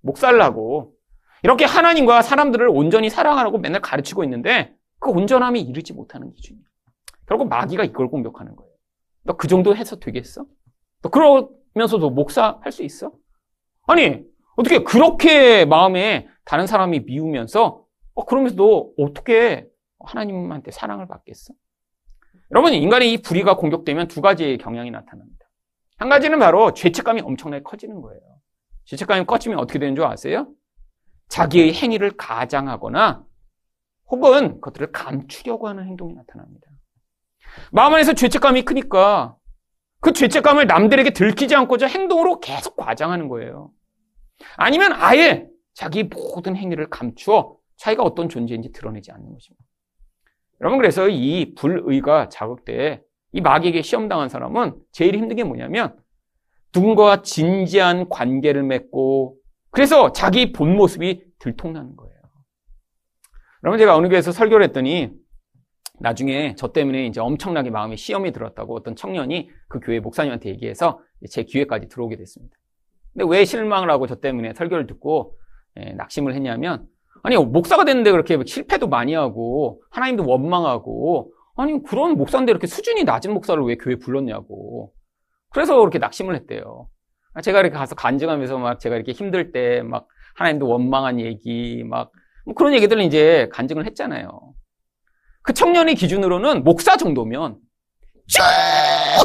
목살을 0.00 0.42
하고 0.42 0.94
이렇게 1.42 1.64
하나님과 1.64 2.22
사람들을 2.22 2.68
온전히 2.68 3.10
사랑하라고 3.10 3.58
맨날 3.58 3.80
가르치고 3.80 4.24
있는데 4.24 4.74
그 4.98 5.10
온전함이 5.10 5.60
이르지 5.60 5.92
못하는 5.92 6.32
기준이에요. 6.32 6.64
결국 7.26 7.48
마귀가 7.48 7.84
이걸 7.84 8.08
공격하는 8.08 8.54
거예요. 8.56 8.72
너 9.24 9.34
그 9.36 9.48
정도 9.48 9.74
해서 9.76 9.96
되겠어? 9.96 10.44
너 11.02 11.08
그러면서도 11.10 12.10
목사 12.10 12.58
할 12.62 12.72
수 12.72 12.82
있어? 12.82 13.12
아니 13.86 14.22
어떻게 14.56 14.82
그렇게 14.84 15.64
마음에 15.64 16.28
다른 16.44 16.66
사람이 16.66 17.00
미우면서 17.00 17.84
어, 18.14 18.24
그러면서도 18.24 18.94
어떻게 18.98 19.66
하나님한테 20.00 20.70
사랑을 20.70 21.06
받겠어? 21.06 21.54
여러분 22.50 22.72
인간의 22.74 23.12
이 23.12 23.18
불의가 23.22 23.56
공격되면 23.56 24.08
두 24.08 24.20
가지의 24.20 24.58
경향이 24.58 24.90
나타납니다. 24.90 25.46
한 25.96 26.08
가지는 26.08 26.38
바로 26.38 26.72
죄책감이 26.74 27.22
엄청나게 27.22 27.62
커지는 27.62 28.00
거예요. 28.02 28.20
죄책감이 28.84 29.24
커지면 29.26 29.58
어떻게 29.58 29.78
되는 29.78 29.94
줄 29.94 30.04
아세요? 30.04 30.48
자기의 31.28 31.74
행위를 31.74 32.12
가장하거나 32.16 33.24
혹은 34.06 34.54
그것들을 34.60 34.92
감추려고 34.92 35.68
하는 35.68 35.86
행동이 35.86 36.14
나타납니다. 36.14 36.66
마음 37.70 37.94
안에서 37.94 38.12
죄책감이 38.12 38.62
크니까 38.62 39.36
그 40.00 40.12
죄책감을 40.12 40.66
남들에게 40.66 41.10
들키지 41.10 41.54
않고자 41.54 41.86
행동으로 41.86 42.40
계속 42.40 42.76
과장하는 42.76 43.28
거예요. 43.28 43.70
아니면 44.56 44.92
아예 44.94 45.46
자기 45.74 46.04
모든 46.04 46.56
행위를 46.56 46.90
감추어 46.90 47.56
자기가 47.76 48.02
어떤 48.02 48.28
존재인지 48.28 48.72
드러내지 48.72 49.12
않는 49.12 49.32
것입니다. 49.32 49.64
여러분 50.60 50.78
그래서 50.78 51.08
이 51.08 51.54
불의가 51.54 52.28
자극돼 52.28 53.02
이 53.32 53.40
마귀에게 53.40 53.82
시험당한 53.82 54.28
사람은 54.28 54.76
제일 54.92 55.16
힘든 55.16 55.36
게 55.36 55.44
뭐냐면 55.44 55.96
누군가와 56.74 57.22
진지한 57.22 58.08
관계를 58.08 58.62
맺고 58.62 59.36
그래서 59.72 60.12
자기 60.12 60.52
본 60.52 60.76
모습이 60.76 61.24
들통나는 61.38 61.96
거예요. 61.96 62.12
여러분 63.64 63.78
제가 63.78 63.96
어느 63.96 64.08
교회에서 64.08 64.30
설교를 64.30 64.64
했더니 64.66 65.10
나중에 65.98 66.54
저 66.56 66.72
때문에 66.72 67.06
이제 67.06 67.20
엄청나게 67.20 67.70
마음에 67.70 67.96
시험이 67.96 68.32
들었다고 68.32 68.76
어떤 68.76 68.94
청년이 68.94 69.50
그 69.68 69.80
교회 69.80 69.98
목사님한테 70.00 70.50
얘기해서 70.50 71.00
제 71.30 71.44
기회까지 71.44 71.88
들어오게 71.88 72.16
됐습니다. 72.16 72.54
근데 73.12 73.24
왜 73.28 73.44
실망을 73.44 73.90
하고 73.90 74.06
저 74.06 74.16
때문에 74.16 74.52
설교를 74.54 74.86
듣고 74.86 75.38
예, 75.78 75.92
낙심을 75.92 76.34
했냐면 76.34 76.86
아니 77.22 77.36
목사가 77.36 77.84
됐는데 77.84 78.10
그렇게 78.10 78.38
실패도 78.44 78.88
많이 78.88 79.14
하고 79.14 79.82
하나님도 79.90 80.26
원망하고 80.26 81.32
아니 81.56 81.82
그런 81.82 82.16
목사인데 82.16 82.50
이렇게 82.50 82.66
수준이 82.66 83.04
낮은 83.04 83.32
목사를 83.32 83.62
왜 83.62 83.76
교회 83.76 83.96
불렀냐고 83.96 84.92
그래서 85.50 85.78
그렇게 85.78 85.98
낙심을 85.98 86.34
했대요. 86.34 86.88
제가 87.40 87.60
이렇게 87.60 87.74
가서 87.76 87.94
간증하면서 87.94 88.58
막 88.58 88.78
제가 88.80 88.96
이렇게 88.96 89.12
힘들 89.12 89.52
때 89.52 89.82
막 89.82 90.08
하나님도 90.34 90.66
원망한 90.68 91.20
얘기 91.20 91.84
막 91.84 92.12
뭐 92.44 92.54
그런 92.54 92.74
얘기들을 92.74 93.02
이제 93.02 93.48
간증을 93.52 93.86
했잖아요. 93.86 94.54
그 95.42 95.52
청년의 95.52 95.94
기준으로는 95.94 96.64
목사 96.64 96.96
정도면 96.96 97.58
쭉 98.26 98.40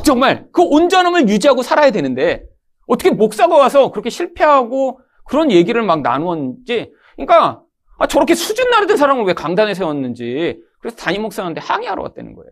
정말 0.04 0.48
그 0.52 0.62
온전함을 0.64 1.28
유지하고 1.30 1.64
살아야 1.64 1.92
되는데 1.92 2.44
어떻게 2.88 3.12
목사가 3.12 3.58
와서 3.58 3.92
그렇게 3.92 4.10
실패하고 4.10 5.00
그런 5.26 5.52
얘기를 5.52 5.82
막 5.84 6.02
나누었는지 6.02 6.92
그러니까 7.16 7.64
아, 8.00 8.08
저렇게 8.08 8.36
수준 8.36 8.70
나르던 8.70 8.98
사람을 8.98 9.26
왜 9.26 9.34
강단에 9.34 9.74
세웠는지 9.74 10.62
그래서 10.80 10.96
담임 10.98 11.24
목사한테 11.24 11.60
항의하러 11.60 12.02
왔다는 12.04 12.36
거예요. 12.36 12.52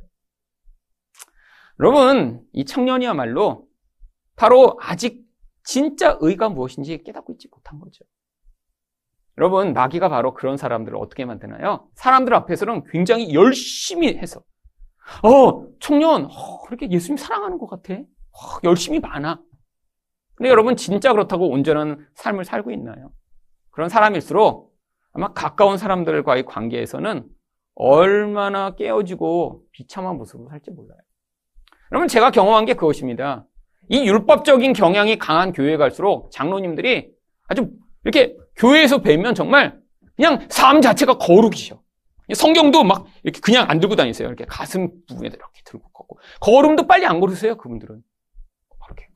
여러분 1.79 2.41
이 2.53 2.65
청년이야말로 2.65 3.65
바로 4.35 4.77
아직 4.81 5.24
진짜 5.65 6.17
의가 6.21 6.47
무엇인지 6.49 7.03
깨닫고 7.03 7.33
있지 7.33 7.49
못한 7.51 7.79
거죠. 7.79 8.05
여러분, 9.37 9.73
마귀가 9.73 10.07
바로 10.07 10.33
그런 10.33 10.55
사람들을 10.55 10.97
어떻게 10.97 11.25
만드나요? 11.25 11.89
사람들 11.95 12.33
앞에서는 12.33 12.85
굉장히 12.85 13.33
열심히 13.33 14.15
해서, 14.15 14.41
어, 15.23 15.67
청년, 15.79 16.25
어, 16.25 16.61
그렇게 16.61 16.89
예수님 16.89 17.17
사랑하는 17.17 17.57
것 17.57 17.67
같아. 17.67 17.95
어, 17.95 18.59
열심히 18.63 18.99
많아. 18.99 19.41
근데 20.35 20.49
여러분, 20.49 20.77
진짜 20.77 21.11
그렇다고 21.11 21.49
온전한 21.49 22.07
삶을 22.13 22.45
살고 22.45 22.71
있나요? 22.71 23.11
그런 23.71 23.89
사람일수록 23.89 24.73
아마 25.11 25.33
가까운 25.33 25.77
사람들과의 25.77 26.45
관계에서는 26.45 27.27
얼마나 27.73 28.75
깨어지고 28.75 29.63
비참한 29.71 30.17
모습으로 30.17 30.49
살지 30.49 30.71
몰라요. 30.71 30.99
여러분, 31.91 32.07
제가 32.07 32.31
경험한 32.31 32.65
게 32.65 32.73
그것입니다. 32.73 33.45
이 33.89 34.05
율법적인 34.07 34.73
경향이 34.73 35.17
강한 35.17 35.53
교회에 35.53 35.77
갈수록 35.77 36.31
장로님들이 36.31 37.09
아주 37.47 37.69
이렇게 38.03 38.35
교회에서 38.55 38.99
뵈면 39.01 39.35
정말 39.35 39.79
그냥 40.15 40.47
삶 40.49 40.81
자체가 40.81 41.17
거룩이셔. 41.17 41.81
성경도 42.33 42.83
막 42.83 43.05
이렇게 43.23 43.39
그냥 43.39 43.69
안 43.69 43.79
들고 43.79 43.95
다니세요. 43.95 44.27
이렇게 44.27 44.45
가슴 44.45 44.89
부분에 45.07 45.27
이렇게 45.27 45.61
들고 45.63 45.89
걷고. 45.89 46.19
걸음도 46.39 46.87
빨리 46.87 47.05
안 47.05 47.19
걸으세요, 47.19 47.57
그분들은. 47.57 48.01
이렇게. 48.87 49.07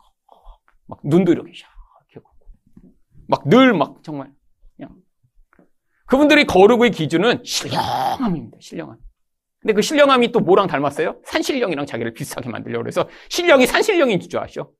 막 0.87 0.99
눈도 1.03 1.31
이렇게 1.31 1.49
이렇게 1.51 2.19
걷고. 2.19 2.47
막 3.27 3.47
늘 3.47 3.73
막 3.73 4.03
정말 4.03 4.31
그냥. 4.75 4.95
그분들이 6.05 6.45
거룩의 6.45 6.91
기준은 6.91 7.43
신령함입니다, 7.43 8.57
신령함. 8.61 8.97
근데 9.61 9.73
그 9.73 9.81
신령함이 9.81 10.31
또 10.31 10.39
뭐랑 10.39 10.67
닮았어요? 10.67 11.19
산신령이랑 11.25 11.85
자기를 11.85 12.13
비슷하게 12.13 12.49
만들려고 12.49 12.83
그래서 12.83 13.07
신령이 13.29 13.67
산신령인 13.67 14.19
줄 14.21 14.39
아시죠? 14.39 14.71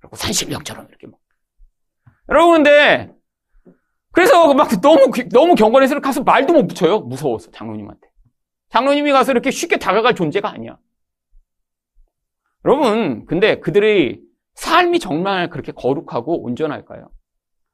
그리고 0.00 0.16
산신령처럼 0.16 0.86
이렇게 0.88 1.06
막. 1.06 1.18
여러분, 2.28 2.54
근데 2.54 3.12
그래서 4.12 4.54
막 4.54 4.68
너무, 4.80 5.10
너무 5.32 5.54
경건해서 5.54 6.00
가서 6.00 6.22
말도 6.22 6.52
못 6.52 6.66
붙여요. 6.68 7.00
무서워서, 7.00 7.50
장로님한테. 7.50 8.08
장로님이 8.70 9.12
가서 9.12 9.32
이렇게 9.32 9.50
쉽게 9.50 9.78
다가갈 9.78 10.14
존재가 10.14 10.48
아니야. 10.50 10.78
여러분, 12.64 13.26
근데 13.26 13.60
그들의 13.60 14.20
삶이 14.54 15.00
정말 15.00 15.50
그렇게 15.50 15.72
거룩하고 15.72 16.44
온전할까요? 16.44 17.10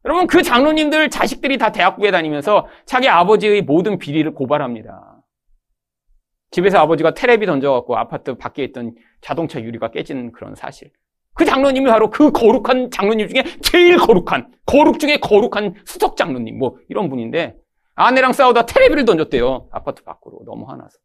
여러분, 0.07 0.27
그 0.27 0.43
장로님들 0.43 1.11
자식들이 1.11 1.59
다 1.59 1.73
대학교에 1.73 2.11
다니면서 2.11 2.67
자기 2.87 3.09
아버지의 3.09 3.63
모든 3.63 3.99
비리를 3.99 4.33
고발합니다. 4.35 5.20
집에서 6.51 6.79
아버지가 6.79 7.15
테레비 7.15 7.47
던져갖고 7.47 7.97
아파트 7.97 8.37
밖에 8.37 8.65
있던 8.65 8.95
자동차 9.21 9.61
유리가 9.61 9.91
깨지는 9.91 10.33
그런 10.33 10.55
사실. 10.55 10.91
그 11.35 11.45
장로님이 11.45 11.87
바로 11.87 12.11
그 12.11 12.33
거룩한 12.33 12.91
장로님 12.91 13.29
중에 13.29 13.45
제일 13.63 13.97
거룩한, 13.99 14.53
거룩 14.67 14.99
중에 14.99 15.19
거룩한 15.19 15.75
수석 15.87 16.17
장로님, 16.17 16.59
뭐, 16.59 16.77
이런 16.89 17.09
분인데, 17.09 17.57
아내랑 17.95 18.33
싸우다 18.33 18.67
테레비를 18.67 19.05
던졌대요. 19.05 19.69
아파트 19.71 20.03
밖으로. 20.03 20.41
너무 20.45 20.69
화나서. 20.69 20.99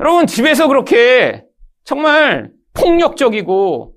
여러분, 0.00 0.26
집에서 0.26 0.66
그렇게 0.66 1.44
정말 1.84 2.52
폭력적이고, 2.74 3.96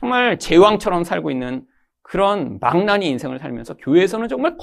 정말 0.00 0.38
제왕처럼 0.38 1.04
살고 1.04 1.30
있는 1.30 1.64
그런 2.02 2.58
망나니 2.60 3.08
인생을 3.10 3.38
살면서 3.38 3.76
교회에서는 3.76 4.28
정말 4.28 4.56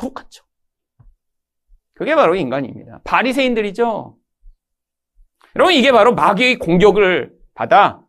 거룩하죠. 0.00 0.44
그게 1.98 2.14
바로 2.14 2.36
인간입니다. 2.36 3.00
바리새인들이죠. 3.02 4.16
여러분, 5.56 5.74
이게 5.74 5.90
바로 5.90 6.14
마귀의 6.14 6.56
공격을 6.60 7.32
받아 7.54 8.00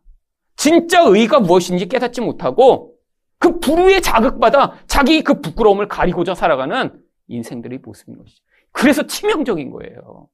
진짜 0.54 1.00
의가 1.02 1.40
무엇인지 1.40 1.88
깨닫지 1.88 2.20
못하고 2.20 2.94
그 3.40 3.58
불의에 3.58 4.00
자극받아 4.00 4.76
자기 4.86 5.22
그 5.22 5.40
부끄러움을 5.40 5.88
가리고자 5.88 6.36
살아가는 6.36 7.02
인생들의 7.26 7.80
모습인 7.82 8.16
것이죠. 8.16 8.44
그래서 8.70 9.06
치명적인 9.08 9.72
거예요. 9.72 10.28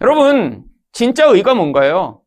여러분, 0.00 0.62
진짜 0.92 1.24
의가 1.26 1.54
뭔가요? 1.54 2.22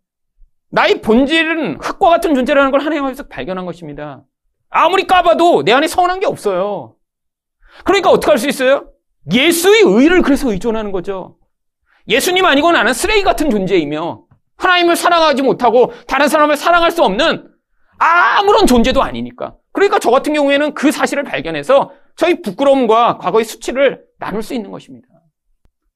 나의 0.71 1.02
본질은 1.02 1.78
흙과 1.78 2.10
같은 2.10 2.36
존재라는 2.36 2.71
걸 2.71 2.82
하나님 2.82 3.06
앞에서 3.06 3.28
발견한 3.28 3.65
것입니다. 3.65 4.26
아무리 4.69 5.08
까봐도 5.08 5.63
내 5.63 5.71
안에 5.71 5.88
선한 5.88 6.19
게 6.19 6.26
없어요. 6.26 6.95
그러니까 7.86 8.10
어떻게 8.10 8.32
할 8.32 8.38
수 8.38 8.50
있어요? 8.50 8.91
예수의 9.31 9.84
의를 9.86 10.21
그래서 10.21 10.51
의존하는 10.51 10.91
거죠. 10.91 11.38
예수님 12.07 12.45
아니고 12.45 12.71
나는 12.71 12.93
쓰레기 12.93 13.23
같은 13.23 13.49
존재이며 13.49 14.23
하나님을 14.57 14.95
사랑하지 14.95 15.41
못하고 15.41 15.91
다른 16.07 16.27
사람을 16.27 16.55
사랑할 16.57 16.91
수 16.91 17.03
없는 17.03 17.49
아무런 17.97 18.65
존재도 18.65 19.01
아니니까. 19.01 19.55
그러니까 19.71 19.99
저 19.99 20.12
같은 20.12 20.34
경우에는 20.34 20.73
그 20.73 20.91
사실을 20.91 21.23
발견해서 21.23 21.91
저희 22.15 22.41
부끄러움과 22.41 23.17
과거의 23.17 23.45
수치를 23.45 24.03
나눌 24.19 24.43
수 24.43 24.53
있는 24.53 24.71
것입니다. 24.71 25.07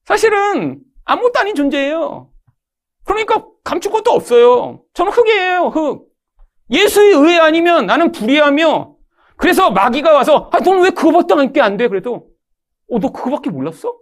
사실은 0.04 0.80
아무것도 1.04 1.40
아닌 1.40 1.54
존재예요. 1.54 2.30
그러니까 3.04 3.44
감출 3.64 3.92
것도 3.92 4.10
없어요. 4.10 4.82
저는 4.94 5.12
흙이에요, 5.12 5.68
흙. 5.68 6.06
예수의 6.70 7.14
의에 7.14 7.38
아니면 7.38 7.86
나는 7.86 8.12
불의하며 8.12 8.94
그래서 9.36 9.70
마귀가 9.70 10.12
와서 10.12 10.50
아, 10.52 10.58
너는 10.58 10.82
왜 10.82 10.90
그거밖에 10.90 11.60
안 11.60 11.76
돼? 11.76 11.88
그래도 11.88 12.26
어, 12.90 12.98
너 13.00 13.10
그거밖에 13.12 13.50
몰랐어? 13.50 13.94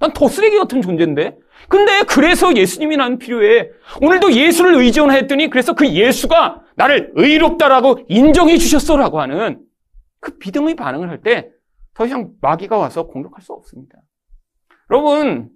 난 0.00 0.12
더 0.12 0.28
쓰레기 0.28 0.56
같은 0.58 0.80
존재인데? 0.80 1.36
근데 1.68 2.02
그래서 2.04 2.54
예수님이 2.54 2.96
난 2.96 3.18
필요해. 3.18 3.70
오늘도 4.00 4.32
예수를 4.32 4.76
의존했더니 4.76 5.50
그래서 5.50 5.74
그 5.74 5.88
예수가 5.88 6.62
나를 6.76 7.12
의롭다라고 7.16 8.00
인정해 8.08 8.56
주셨어라고 8.58 9.20
하는 9.20 9.60
그 10.20 10.36
믿음의 10.44 10.76
반응을 10.76 11.08
할 11.10 11.22
때 11.22 11.50
더 11.94 12.06
이상 12.06 12.30
마귀가 12.40 12.76
와서 12.78 13.08
공격할 13.08 13.42
수 13.42 13.52
없습니다. 13.54 13.98
여러분, 14.88 15.50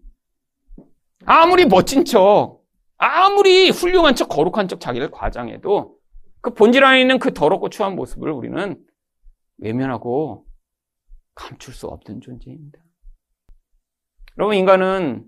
아무리 1.25 1.67
멋진 1.67 2.05
척, 2.05 2.59
아무리 2.99 3.71
훌륭한 3.71 4.17
척, 4.17 4.29
거룩한 4.29 4.67
척 4.67 4.81
자기를 4.81 5.13
과장해도 5.13 5.95
그 6.41 6.53
본질 6.55 6.85
안에 6.85 7.01
있는 7.01 7.21
그 7.21 7.33
더럽고 7.33 7.69
추한 7.69 7.95
모습을 7.95 8.33
우리는 8.33 8.77
외면하고 9.59 10.45
감출 11.35 11.75
수 11.75 11.87
없는 11.87 12.21
존재입니다. 12.21 12.79
여러분, 14.39 14.57
인간은 14.57 15.25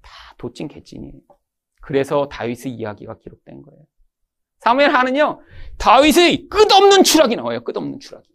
다 0.00 0.10
도찐 0.38 0.68
개찐이에요. 0.68 1.20
그래서 1.82 2.28
다윗의 2.28 2.72
이야기가 2.72 3.18
기록된 3.18 3.62
거예요. 3.62 3.82
사무엘 4.58 4.94
하는요, 4.94 5.40
다윗의 5.78 6.48
끝없는 6.48 7.02
추락이 7.02 7.34
나와요. 7.36 7.64
끝없는 7.64 7.98
추락이. 7.98 8.28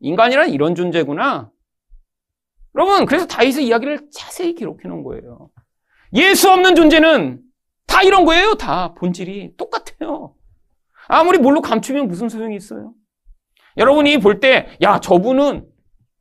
인간이란 0.00 0.50
이런 0.50 0.74
존재구나. 0.74 1.50
여러분, 2.74 3.06
그래서 3.06 3.26
다윗의 3.26 3.66
이야기를 3.66 4.10
자세히 4.12 4.54
기록해 4.54 4.86
놓은 4.88 5.02
거예요. 5.02 5.50
예수 6.12 6.50
없는 6.50 6.74
존재는 6.74 7.42
다 7.86 8.02
이런 8.02 8.24
거예요. 8.24 8.54
다 8.54 8.94
본질이 8.94 9.56
똑같아요. 9.56 10.34
아무리 11.08 11.38
뭘로 11.38 11.62
감추면 11.62 12.06
무슨 12.06 12.28
소용이 12.28 12.54
있어요? 12.54 12.92
여러분이 13.78 14.18
볼 14.18 14.40
때, 14.40 14.76
야, 14.82 15.00
저분은, 15.00 15.66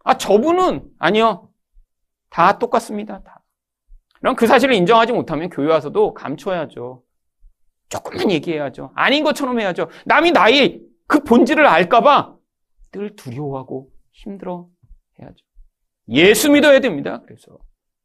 아, 0.08 0.18
저분은, 0.18 0.90
아니요. 1.00 1.50
다 2.30 2.58
똑같습니다. 2.60 3.22
다. 3.24 3.44
그럼 4.20 4.38
그 4.38 4.48
사실을 4.48 4.74
인정하지 4.74 5.12
못하면 5.12 5.50
교회 5.50 5.68
와서도 5.68 6.14
감춰야죠. 6.14 7.04
조금만 7.90 8.32
얘기해야죠. 8.32 8.92
아닌 8.96 9.26
것처럼 9.26 9.60
해야죠. 9.60 9.90
남이 10.06 10.32
나의 10.32 10.82
그 11.08 11.26
본질을 11.26 11.66
알까봐 11.66 12.36
늘 12.94 13.18
두려워하고 13.18 13.90
힘들어 14.14 14.70
해야죠. 15.20 15.36
예수 16.08 16.52
믿어야 16.52 16.80
됩니다. 16.80 17.22
그래서. 17.26 17.58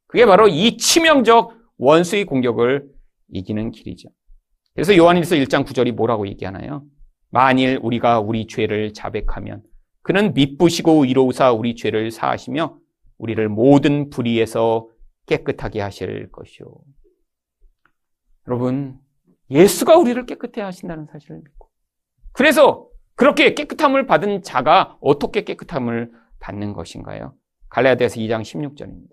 그게 0.08 0.26
바로 0.26 0.48
이 0.48 0.76
치명적 0.76 1.52
원수의 1.78 2.24
공격을 2.24 2.84
이기는 3.30 3.70
길이죠. 3.70 4.08
그래서 4.74 4.96
요한일서 4.96 5.36
1장 5.36 5.64
9절이 5.64 5.92
뭐라고 5.92 6.26
얘기하나요? 6.26 6.82
만일 7.30 7.78
우리가 7.80 8.18
우리 8.18 8.48
죄를 8.48 8.92
자백하면 8.92 9.62
그는 10.02 10.34
미쁘시고 10.34 11.04
의로우사 11.04 11.52
우리 11.52 11.74
죄를 11.74 12.10
사하시며 12.10 12.78
우리를 13.18 13.48
모든 13.48 14.10
불의에서 14.10 14.88
깨끗하게 15.26 15.80
하실 15.80 16.30
것이요. 16.32 16.66
여러분, 18.48 18.98
예수가 19.50 19.96
우리를 19.96 20.26
깨끗해 20.26 20.60
하신다는 20.60 21.06
사실을 21.06 21.36
믿고. 21.36 21.68
그래서 22.32 22.88
그렇게 23.14 23.54
깨끗함을 23.54 24.06
받은 24.06 24.42
자가 24.42 24.96
어떻게 25.00 25.44
깨끗함을 25.44 26.10
받는 26.40 26.72
것인가요? 26.72 27.34
갈라디아서 27.68 28.16
2장 28.16 28.42
16절입니다. 28.42 29.12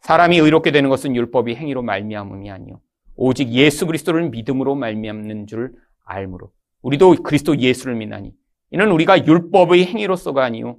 사람이 0.00 0.38
의롭게 0.38 0.70
되는 0.70 0.88
것은 0.88 1.14
율법이 1.14 1.54
행위로 1.54 1.82
말미암음이 1.82 2.50
아니요 2.50 2.80
오직 3.16 3.50
예수 3.50 3.86
그리스도를 3.86 4.30
믿음으로 4.30 4.74
말미암는 4.74 5.46
줄 5.46 5.74
알므로 6.04 6.52
우리도 6.82 7.16
그리스도 7.22 7.58
예수를 7.58 7.96
믿나니 7.96 8.32
이는 8.70 8.90
우리가 8.90 9.26
율법의 9.26 9.86
행위로서가 9.86 10.44
아니요 10.44 10.78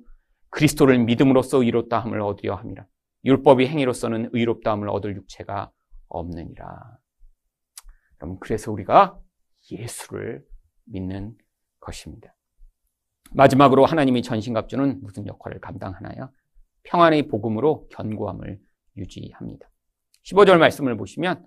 그리스도를 0.49 0.99
믿음으로써 0.99 1.63
의롭다함을 1.63 2.21
얻으려 2.21 2.55
함이라. 2.55 2.85
율법의 3.25 3.67
행위로서는 3.67 4.29
의롭다함을 4.33 4.89
얻을 4.89 5.15
육체가 5.15 5.71
없느니라. 6.07 6.97
그럼 8.17 8.37
그래서 8.39 8.71
우리가 8.71 9.17
예수를 9.71 10.43
믿는 10.85 11.35
것입니다. 11.79 12.35
마지막으로 13.33 13.85
하나님이 13.85 14.21
전신갑주는 14.23 15.01
무슨 15.01 15.25
역할을 15.25 15.59
감당하나요? 15.61 16.31
평안의 16.83 17.27
복음으로 17.27 17.87
견고함을 17.89 18.59
유지합니다. 18.97 19.69
15절 20.23 20.57
말씀을 20.57 20.97
보시면 20.97 21.45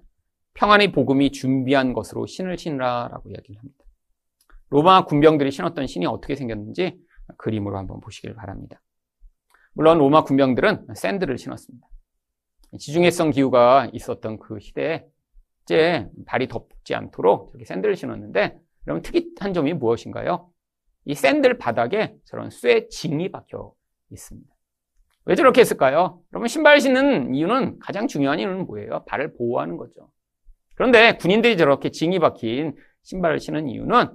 평안의 0.55 0.93
복음이 0.93 1.33
준비한 1.33 1.93
것으로 1.93 2.27
신을 2.27 2.57
신으라라고 2.57 3.31
이야기를 3.31 3.59
합니다. 3.59 3.84
로마 4.71 5.05
군병들이 5.05 5.51
신었던 5.51 5.87
신이 5.87 6.07
어떻게 6.07 6.35
생겼는지 6.37 6.99
그림으로 7.37 7.79
한번 7.79 8.01
보시길 8.01 8.35
바랍니다. 8.35 8.81
물론 9.73 9.99
로마 9.99 10.25
군병들은 10.25 10.87
샌들을 10.95 11.37
신었습니다. 11.39 11.87
지중해성 12.79 13.31
기후가 13.31 13.91
있었던 13.93 14.39
그 14.39 14.59
시대에 14.61 15.05
이제 15.65 16.09
발이 16.27 16.49
덥지 16.49 16.95
않도록 16.95 17.51
이렇게 17.55 17.65
샌들을 17.65 17.97
신었는데 17.97 18.59
그럼 18.85 19.03
특이한 19.03 19.55
점이 19.55 19.73
무엇인가요? 19.75 20.51
이 21.07 21.15
샌들 21.15 21.59
바닥에 21.59 22.15
저런 22.25 22.51
쇠 22.51 22.89
징이 22.89 23.31
박혀 23.31 23.73
있습니다. 24.11 24.55
왜 25.27 25.35
저렇게 25.35 25.63
했을까요? 25.63 26.21
여러분 26.33 26.49
신발 26.49 26.81
신는 26.81 27.35
이유는 27.35 27.79
가장 27.79 28.07
중요한 28.07 28.39
이유는 28.39 28.67
뭐예요? 28.67 29.05
발을 29.07 29.35
보호하는 29.35 29.77
거죠. 29.77 30.11
그런데 30.75 31.17
군인들이 31.17 31.57
저렇게 31.57 31.91
징이 31.91 32.19
박힌 32.19 32.77
신발을 33.03 33.39
신는 33.39 33.69
이유는 33.69 34.09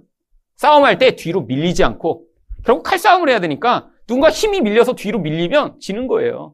싸움할 0.60 0.98
때 0.98 1.16
뒤로 1.16 1.44
밀리지 1.44 1.86
않고 1.86 2.26
결국 2.66 2.84
칼싸움을 2.84 3.30
해야 3.30 3.40
되니까 3.40 3.90
누군가 4.08 4.30
힘이 4.30 4.60
밀려서 4.60 4.94
뒤로 4.94 5.20
밀리면 5.20 5.80
지는 5.80 6.08
거예요. 6.08 6.54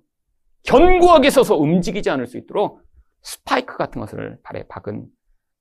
견고하게 0.64 1.32
서서 1.32 1.56
움직이지 1.56 2.12
않을 2.12 2.28
수 2.28 2.38
있도록 2.38 2.82
스파이크 3.24 3.78
같은 3.78 4.00
것을 4.00 4.38
발에 4.44 4.68
박은 4.68 5.08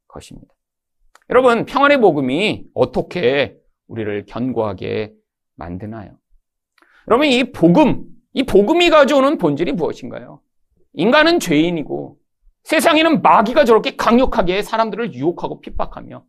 것입니다. 0.08 0.52
여러분 1.30 1.64
평안의 1.64 2.02
복음이 2.02 2.66
어떻게 2.74 3.56
우리를 3.86 4.26
견고하게 4.26 5.14
만드나요? 5.54 6.18
여러분, 7.08 7.26
이 7.28 7.50
복음, 7.50 8.04
이 8.34 8.42
복음이 8.44 8.90
가져오는 8.90 9.38
본질이 9.38 9.72
무엇인가요? 9.72 10.40
인간은 10.92 11.40
죄인이고 11.40 12.18
세상에는 12.64 13.22
마귀가 13.22 13.64
저렇게 13.64 13.96
강력하게 13.96 14.62
사람들을 14.62 15.14
유혹하고 15.14 15.60
핍박하며 15.60 16.24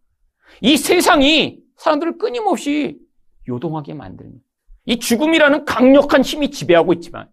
이 0.61 0.77
세상이 0.77 1.64
사람들을 1.77 2.17
끊임없이 2.17 2.97
요동하게 3.47 3.93
만듭니다. 3.93 4.43
이 4.85 4.99
죽음이라는 4.99 5.65
강력한 5.65 6.21
힘이 6.21 6.51
지배하고 6.51 6.93
있지만 6.93 7.29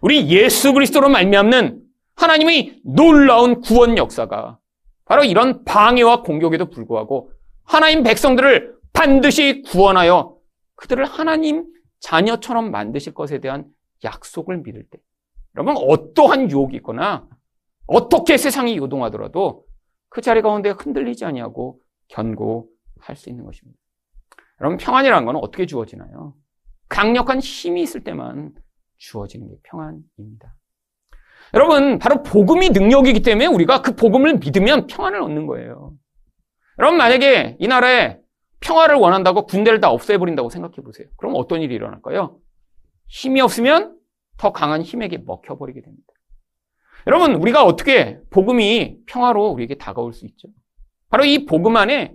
우리 0.00 0.28
예수 0.30 0.72
그리스도로 0.72 1.08
말미암는 1.08 1.82
하나님의 2.16 2.80
놀라운 2.84 3.60
구원 3.60 3.96
역사가 3.98 4.58
바로 5.04 5.24
이런 5.24 5.64
방해와 5.64 6.22
공격에도 6.22 6.70
불구하고 6.70 7.32
하나님 7.64 8.02
백성들을 8.02 8.76
반드시 8.92 9.62
구원하여 9.62 10.36
그들을 10.76 11.04
하나님 11.04 11.66
자녀처럼 12.00 12.70
만드실 12.70 13.12
것에 13.14 13.40
대한 13.40 13.66
약속을 14.04 14.58
믿을 14.58 14.84
때 14.90 14.98
여러분 15.54 15.76
어떠한 15.76 16.50
유혹이 16.50 16.76
있거나 16.76 17.26
어떻게 17.86 18.36
세상이 18.36 18.76
요동하더라도 18.76 19.64
그 20.08 20.20
자리 20.20 20.42
가운데 20.42 20.70
흔들리지 20.70 21.24
아니하고 21.24 21.80
견고 22.08 22.69
할 23.02 23.16
수 23.16 23.28
있는 23.28 23.44
것입니다. 23.44 23.78
여러분 24.60 24.76
평안이라는 24.78 25.26
건 25.26 25.36
어떻게 25.36 25.66
주어지나요? 25.66 26.34
강력한 26.88 27.40
힘이 27.40 27.82
있을 27.82 28.04
때만 28.04 28.52
주어지는 28.98 29.48
게 29.48 29.54
평안입니다. 29.64 30.56
여러분 31.54 31.98
바로 31.98 32.22
복음이 32.22 32.70
능력이기 32.70 33.22
때문에 33.22 33.46
우리가 33.46 33.82
그 33.82 33.96
복음을 33.96 34.38
믿으면 34.38 34.86
평안을 34.86 35.20
얻는 35.22 35.46
거예요. 35.46 35.94
여러분 36.78 36.98
만약에 36.98 37.56
이 37.58 37.66
나라에 37.66 38.18
평화를 38.60 38.96
원한다고 38.96 39.46
군대를 39.46 39.80
다 39.80 39.90
없애버린다고 39.90 40.50
생각해 40.50 40.76
보세요. 40.84 41.08
그럼 41.16 41.34
어떤 41.36 41.62
일이 41.62 41.74
일어날까요? 41.74 42.38
힘이 43.08 43.40
없으면 43.40 43.98
더 44.36 44.52
강한 44.52 44.82
힘에게 44.82 45.18
먹혀버리게 45.18 45.80
됩니다. 45.82 46.06
여러분, 47.06 47.34
우리가 47.34 47.64
어떻게 47.64 48.20
복음이 48.30 48.98
평화로 49.06 49.48
우리에게 49.48 49.76
다가올 49.76 50.12
수 50.12 50.26
있죠? 50.26 50.48
바로 51.08 51.24
이 51.24 51.46
복음 51.46 51.76
안에 51.76 52.14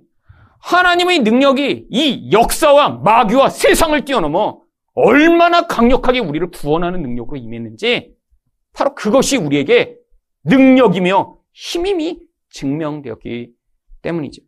하나님의 0.65 1.19
능력이 1.19 1.87
이 1.91 2.31
역사와 2.31 3.01
마귀와 3.03 3.49
세상을 3.49 4.03
뛰어넘어 4.03 4.61
얼마나 4.93 5.67
강력하게 5.67 6.19
우리를 6.19 6.49
구원하는 6.49 7.03
능력으로 7.03 7.37
임했는지 7.37 8.15
바로 8.73 8.95
그것이 8.95 9.37
우리에게 9.37 9.95
능력이며 10.45 11.37
힘임이 11.53 12.19
증명되었기 12.49 13.51
때문이죠. 14.01 14.41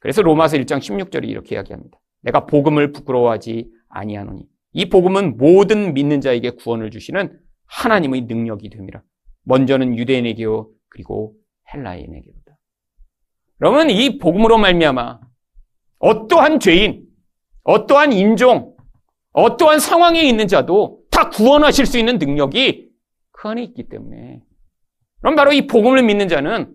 그래서 0.00 0.22
로마서 0.22 0.56
1장 0.56 0.78
16절이 0.78 1.28
이렇게 1.28 1.54
이야기합니다. 1.54 1.96
내가 2.22 2.46
복음을 2.46 2.90
부끄러워하지 2.90 3.70
아니하노니 3.88 4.44
이 4.72 4.88
복음은 4.88 5.36
모든 5.36 5.94
믿는 5.94 6.20
자에게 6.20 6.50
구원을 6.50 6.90
주시는 6.90 7.38
하나님의 7.66 8.22
능력이 8.22 8.68
됩니다. 8.70 9.04
먼저는 9.44 9.96
유대인에게요 9.96 10.70
그리고 10.88 11.34
헬라인에게로다. 11.72 12.58
여러분 13.60 13.90
이 13.90 14.18
복음으로 14.18 14.58
말미암아 14.58 15.31
어떠한 16.02 16.58
죄인, 16.58 17.06
어떠한 17.62 18.12
인종, 18.12 18.76
어떠한 19.32 19.78
상황에 19.78 20.20
있는 20.20 20.48
자도 20.48 21.00
다 21.10 21.30
구원하실 21.30 21.86
수 21.86 21.96
있는 21.96 22.18
능력이 22.18 22.90
그 23.30 23.48
안에 23.48 23.62
있기 23.62 23.88
때문에 23.88 24.42
그럼 25.20 25.36
바로 25.36 25.52
이 25.52 25.68
복음을 25.68 26.02
믿는 26.02 26.28
자는 26.28 26.74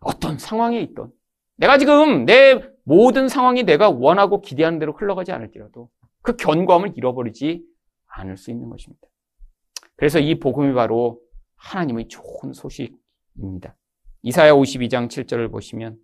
어떤 0.00 0.36
상황에 0.36 0.80
있던 0.80 1.12
내가 1.56 1.78
지금 1.78 2.26
내 2.26 2.60
모든 2.84 3.28
상황이 3.28 3.62
내가 3.62 3.88
원하고 3.88 4.40
기대하는 4.40 4.80
대로 4.80 4.92
흘러가지 4.92 5.30
않을지라도 5.30 5.88
그 6.22 6.36
견고함을 6.36 6.94
잃어버리지 6.96 7.62
않을 8.08 8.36
수 8.36 8.50
있는 8.50 8.68
것입니다. 8.68 9.06
그래서 9.94 10.18
이 10.18 10.40
복음이 10.40 10.74
바로 10.74 11.20
하나님의 11.54 12.08
좋은 12.08 12.52
소식입니다. 12.52 13.76
이사야 14.22 14.52
52장 14.54 15.08
7절을 15.08 15.52
보시면 15.52 15.98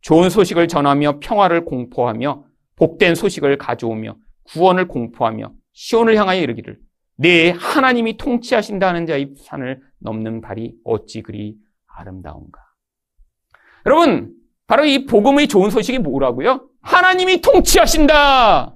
좋은 0.00 0.30
소식을 0.30 0.68
전하며 0.68 1.20
평화를 1.20 1.64
공포하며 1.64 2.44
복된 2.76 3.14
소식을 3.14 3.58
가져오며 3.58 4.16
구원을 4.44 4.88
공포하며 4.88 5.52
시온을 5.72 6.16
향하여 6.16 6.40
이르기를 6.40 6.78
내 7.16 7.50
하나님이 7.50 8.16
통치하신다는 8.16 9.06
자의 9.06 9.30
산을 9.36 9.80
넘는 9.98 10.40
발이 10.40 10.74
어찌 10.84 11.22
그리 11.22 11.56
아름다운가. 11.86 12.60
여러분, 13.86 14.32
바로 14.68 14.84
이 14.84 15.06
복음의 15.06 15.48
좋은 15.48 15.70
소식이 15.70 15.98
뭐라고요? 15.98 16.68
하나님이 16.82 17.40
통치하신다. 17.40 18.74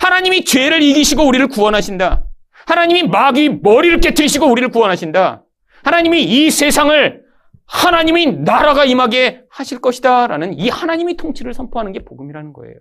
하나님이 0.00 0.44
죄를 0.44 0.82
이기시고 0.82 1.24
우리를 1.26 1.46
구원하신다. 1.48 2.24
하나님이 2.66 3.04
마귀 3.04 3.60
머리를 3.62 4.00
깨뜨리시고 4.00 4.46
우리를 4.46 4.70
구원하신다. 4.70 5.44
하나님이 5.84 6.22
이 6.22 6.50
세상을 6.50 7.22
하나님이 7.66 8.38
나라가 8.38 8.84
임하게 8.84 9.44
하실 9.48 9.80
것이다. 9.80 10.26
라는 10.26 10.52
이 10.54 10.68
하나님이 10.68 11.16
통치를 11.16 11.54
선포하는 11.54 11.92
게 11.92 12.04
복음이라는 12.04 12.52
거예요. 12.52 12.74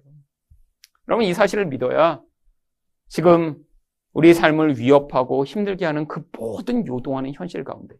여러분, 1.07 1.25
이 1.25 1.33
사실을 1.33 1.65
믿어야 1.65 2.21
지금 3.07 3.57
우리 4.13 4.33
삶을 4.33 4.77
위협하고 4.77 5.45
힘들게 5.45 5.85
하는 5.85 6.07
그 6.07 6.23
모든 6.37 6.85
요동하는 6.87 7.33
현실 7.33 7.63
가운데 7.63 7.95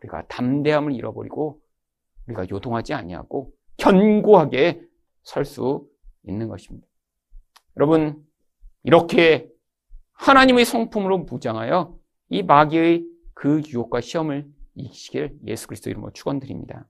우리가 0.00 0.26
담대함을 0.28 0.92
잃어버리고 0.94 1.60
우리가 2.26 2.46
요동하지 2.50 2.94
아니하고 2.94 3.52
견고하게 3.76 4.82
설 5.22 5.44
수 5.44 5.86
있는 6.24 6.48
것입니다. 6.48 6.86
여러분 7.76 8.24
이렇게 8.82 9.48
하나님의 10.12 10.64
성품으로 10.64 11.18
무장하여 11.18 11.96
이 12.30 12.42
마귀의 12.42 13.04
그 13.34 13.62
유혹과 13.66 14.00
시험을 14.00 14.46
이기시길 14.76 15.38
예수 15.46 15.66
그리스도 15.66 15.90
이름으로 15.90 16.12
축원드립니다. 16.12 16.86